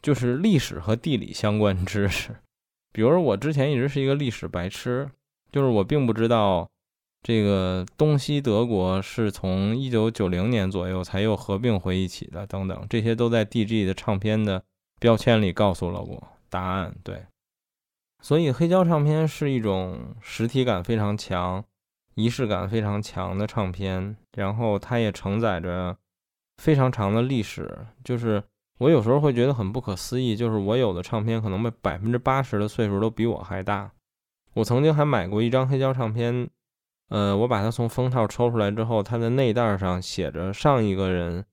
[0.01, 2.35] 就是历史和地理相关知识。
[2.91, 5.09] 比如我之前一直是一个历史白痴，
[5.51, 6.69] 就是我并不知道
[7.21, 14.63] 这个东西德国是从一九九零年左右才又合并回一起的，等等，这些都在 DG 的唱片的。
[15.01, 17.25] 标签里告诉了我答案，对，
[18.21, 21.63] 所以黑胶唱片是一种实体感非常强、
[22.15, 25.95] 仪式感非常强的唱片，然后它也承载着
[26.57, 27.87] 非常长的历史。
[28.03, 28.43] 就是
[28.79, 33.91] 我有时候会觉得很不可思议，就是我有的唱片可能被百分之八十的岁数都比我还大。
[34.55, 36.49] 我曾经还买过一张黑胶唱片，
[37.09, 41.45] 呃，我把它从封套抽出来之后，它的内袋上写着上一个人。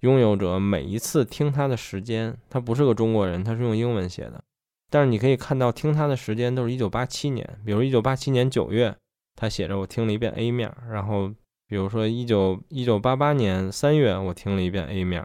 [0.00, 4.42] 拥有者每一次听他的时间，他不是个中国人，他是用英文写的。
[4.90, 7.48] 但是你可以看到，听他的时间都是一九八七年。
[7.64, 8.96] 比如一九八七年九月，
[9.36, 10.74] 他写着我听了一遍 A 面。
[10.90, 11.28] 然后
[11.68, 15.24] 比如说一九一九八八年三月，我听了一遍 A 面。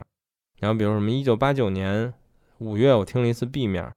[0.59, 2.13] 然后比如什么一九八九年
[2.59, 3.91] 五月，我听了一次 B 面。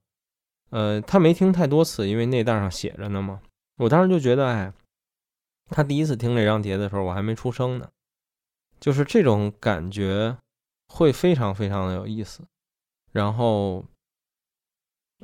[0.70, 3.40] 呃，他没听太多次，因为内袋上写着呢嘛。
[3.78, 4.72] 我当时就觉得，哎，
[5.68, 7.88] 他第一次听这张碟的时候，我还没出生呢，
[8.78, 10.36] 就是这种感觉。
[10.92, 12.42] 会非常非常的有意思，
[13.12, 13.84] 然后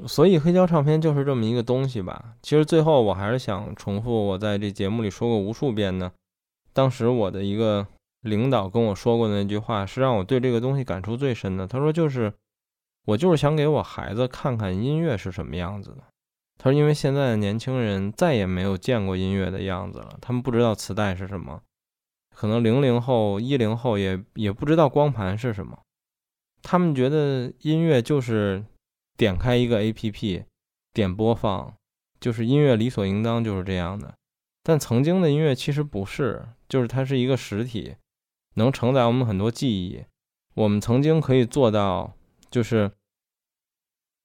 [0.06, 2.36] 所以黑胶唱片就是这么一个东西吧。
[2.40, 6.12] 其实最后我还是想重复我在这节目里说过无数遍的，
[6.72, 7.84] 当时我的一个
[8.22, 11.66] 领导跟我说过的那句话，是让我对这个东西感触最深的。
[11.66, 12.32] 他说就是
[13.06, 16.04] 我就是想给我孩子看看音乐是什么样子的。
[16.58, 21.60] 他说因为现在的年轻人再也没有见过音乐的样子了，他们不知道磁带是什么，
[22.34, 25.78] 可能零零后、一零后也也不知道光盘是什么，
[26.62, 28.64] 他们觉得音乐就是。
[29.18, 30.44] 点开一个 A P P，
[30.92, 31.74] 点播放，
[32.20, 34.12] 就是音乐理所应当就是这样的。
[34.62, 37.96] 但曾经的音乐其实不是，就是它是一个实体，
[38.56, 40.04] 能承载我们很多记忆。
[40.54, 42.14] 我们曾经可以做到，
[42.50, 42.90] 就是，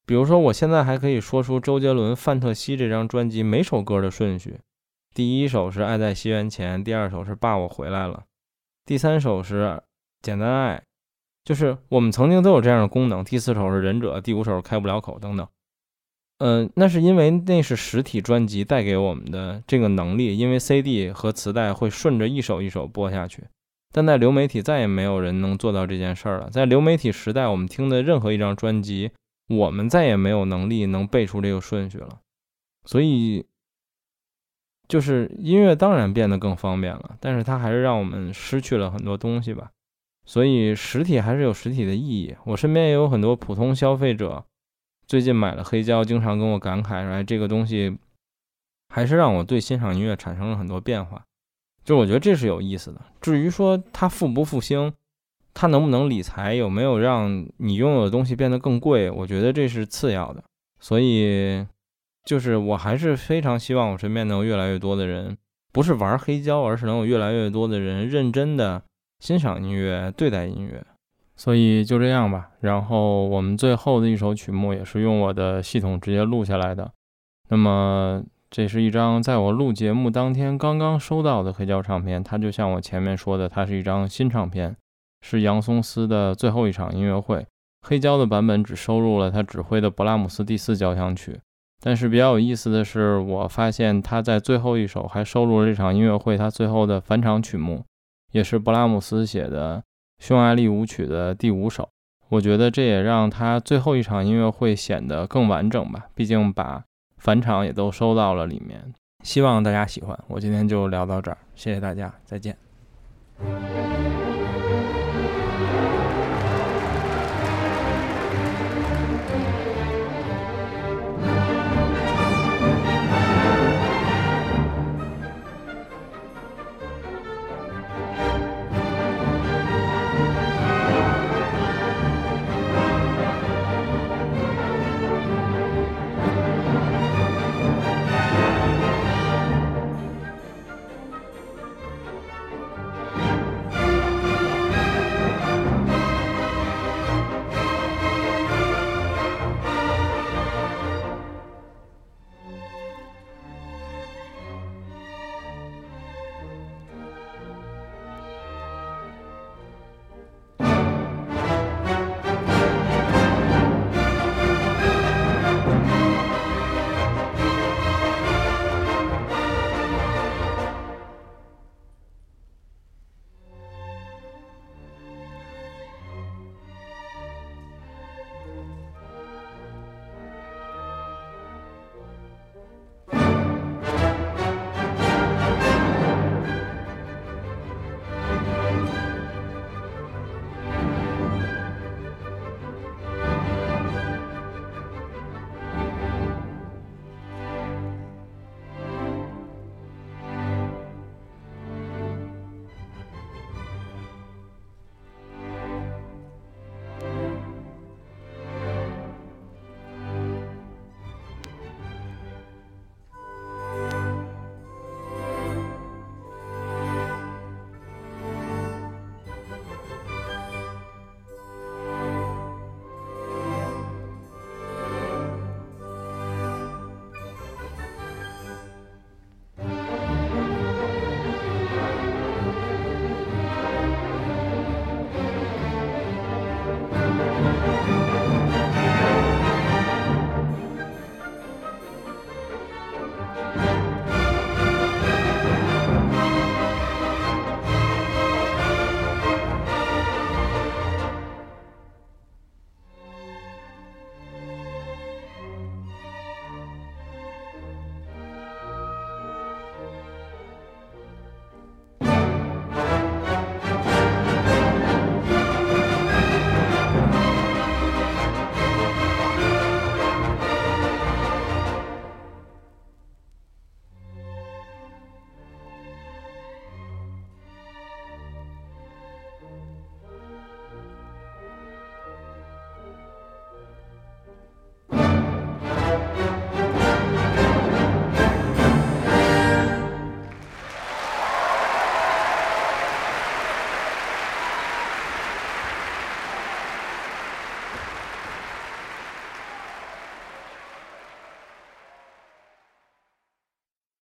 [0.06, 4.60] 比如说，我现在还可以说出周杰伦《范特西》这张专辑每首歌的顺序：
[5.14, 8.16] 第一首是《爱在西元前》，第二首是《爸我回来了》，
[8.86, 9.64] 第三首是
[10.22, 10.78] 《简单爱》。
[11.44, 15.48] 就是我们曾经都有这样的功能，第四首是忍者，第五首开不了口等等。
[16.38, 23.44] 嗯，那是因为那是实体专辑带给我们的这个能力，因为 CD 和磁带会顺着一首一首播下去，
[23.92, 26.50] 但在流媒体再也没有人能做到这件事儿了。
[26.50, 29.12] 在流媒体时代，我们听的任何一张专辑，
[29.50, 32.20] 我们再也没有能力能背出这个顺序了。
[32.86, 33.46] 所以，
[34.88, 39.72] 就是音乐当然变得更方便了，但是它还是让我们失去了很多东西吧。
[40.26, 42.36] 所以实体还是有实体的意义。
[42.46, 44.46] 我身边也有很多普通消费者，
[45.06, 47.98] 最近买了黑胶，经常跟我感慨说：“哎，这个东西
[48.90, 51.26] 还是让我对欣赏音乐产生了很多变化。”
[51.92, 53.02] 就我觉得这是有意思的。
[53.20, 54.94] 至于说它复不复兴，
[55.54, 60.42] 它能不能理财，有没有让你拥有的东西变得更贵，我觉得这是次要的。
[60.80, 61.68] 所以，
[62.24, 65.38] 就是我还是非常希望我身边能有越来越多的人，
[65.74, 68.82] 不是玩黑胶，而是能有越来越多的人认真的。
[69.20, 70.82] 欣赏音乐，对待音乐，
[71.36, 72.52] 所以就这样吧。
[72.62, 76.90] 然后我们最后的一首曲目也是用我的系统直接录下来的。
[77.50, 84.76] 那么这是一张在我录节目当天刚刚收到的黑胶唱片，它就像我前面说的，它是一张新唱片，
[85.22, 87.48] 是杨松斯的最后一场音乐会。
[87.88, 91.40] 黑胶的版本只收录了他指挥的勃拉姆斯第四交响曲，
[91.80, 97.86] 但是比较有意思的是，我发现他在最后一首还收录了这场音乐会他最后的返场曲目。
[98.34, 99.78] 也是布拉姆斯写的
[100.26, 101.88] 《匈牙利舞曲》的第五首，
[102.28, 106.08] 我觉得这也让他最后一场音乐会显得更完整吧。
[106.14, 106.84] 毕竟把
[107.22, 108.94] 返场也都收到了里面，
[109.24, 110.18] 希望大家喜欢。
[110.28, 112.58] 我今天就聊到这儿，谢谢大家，再见。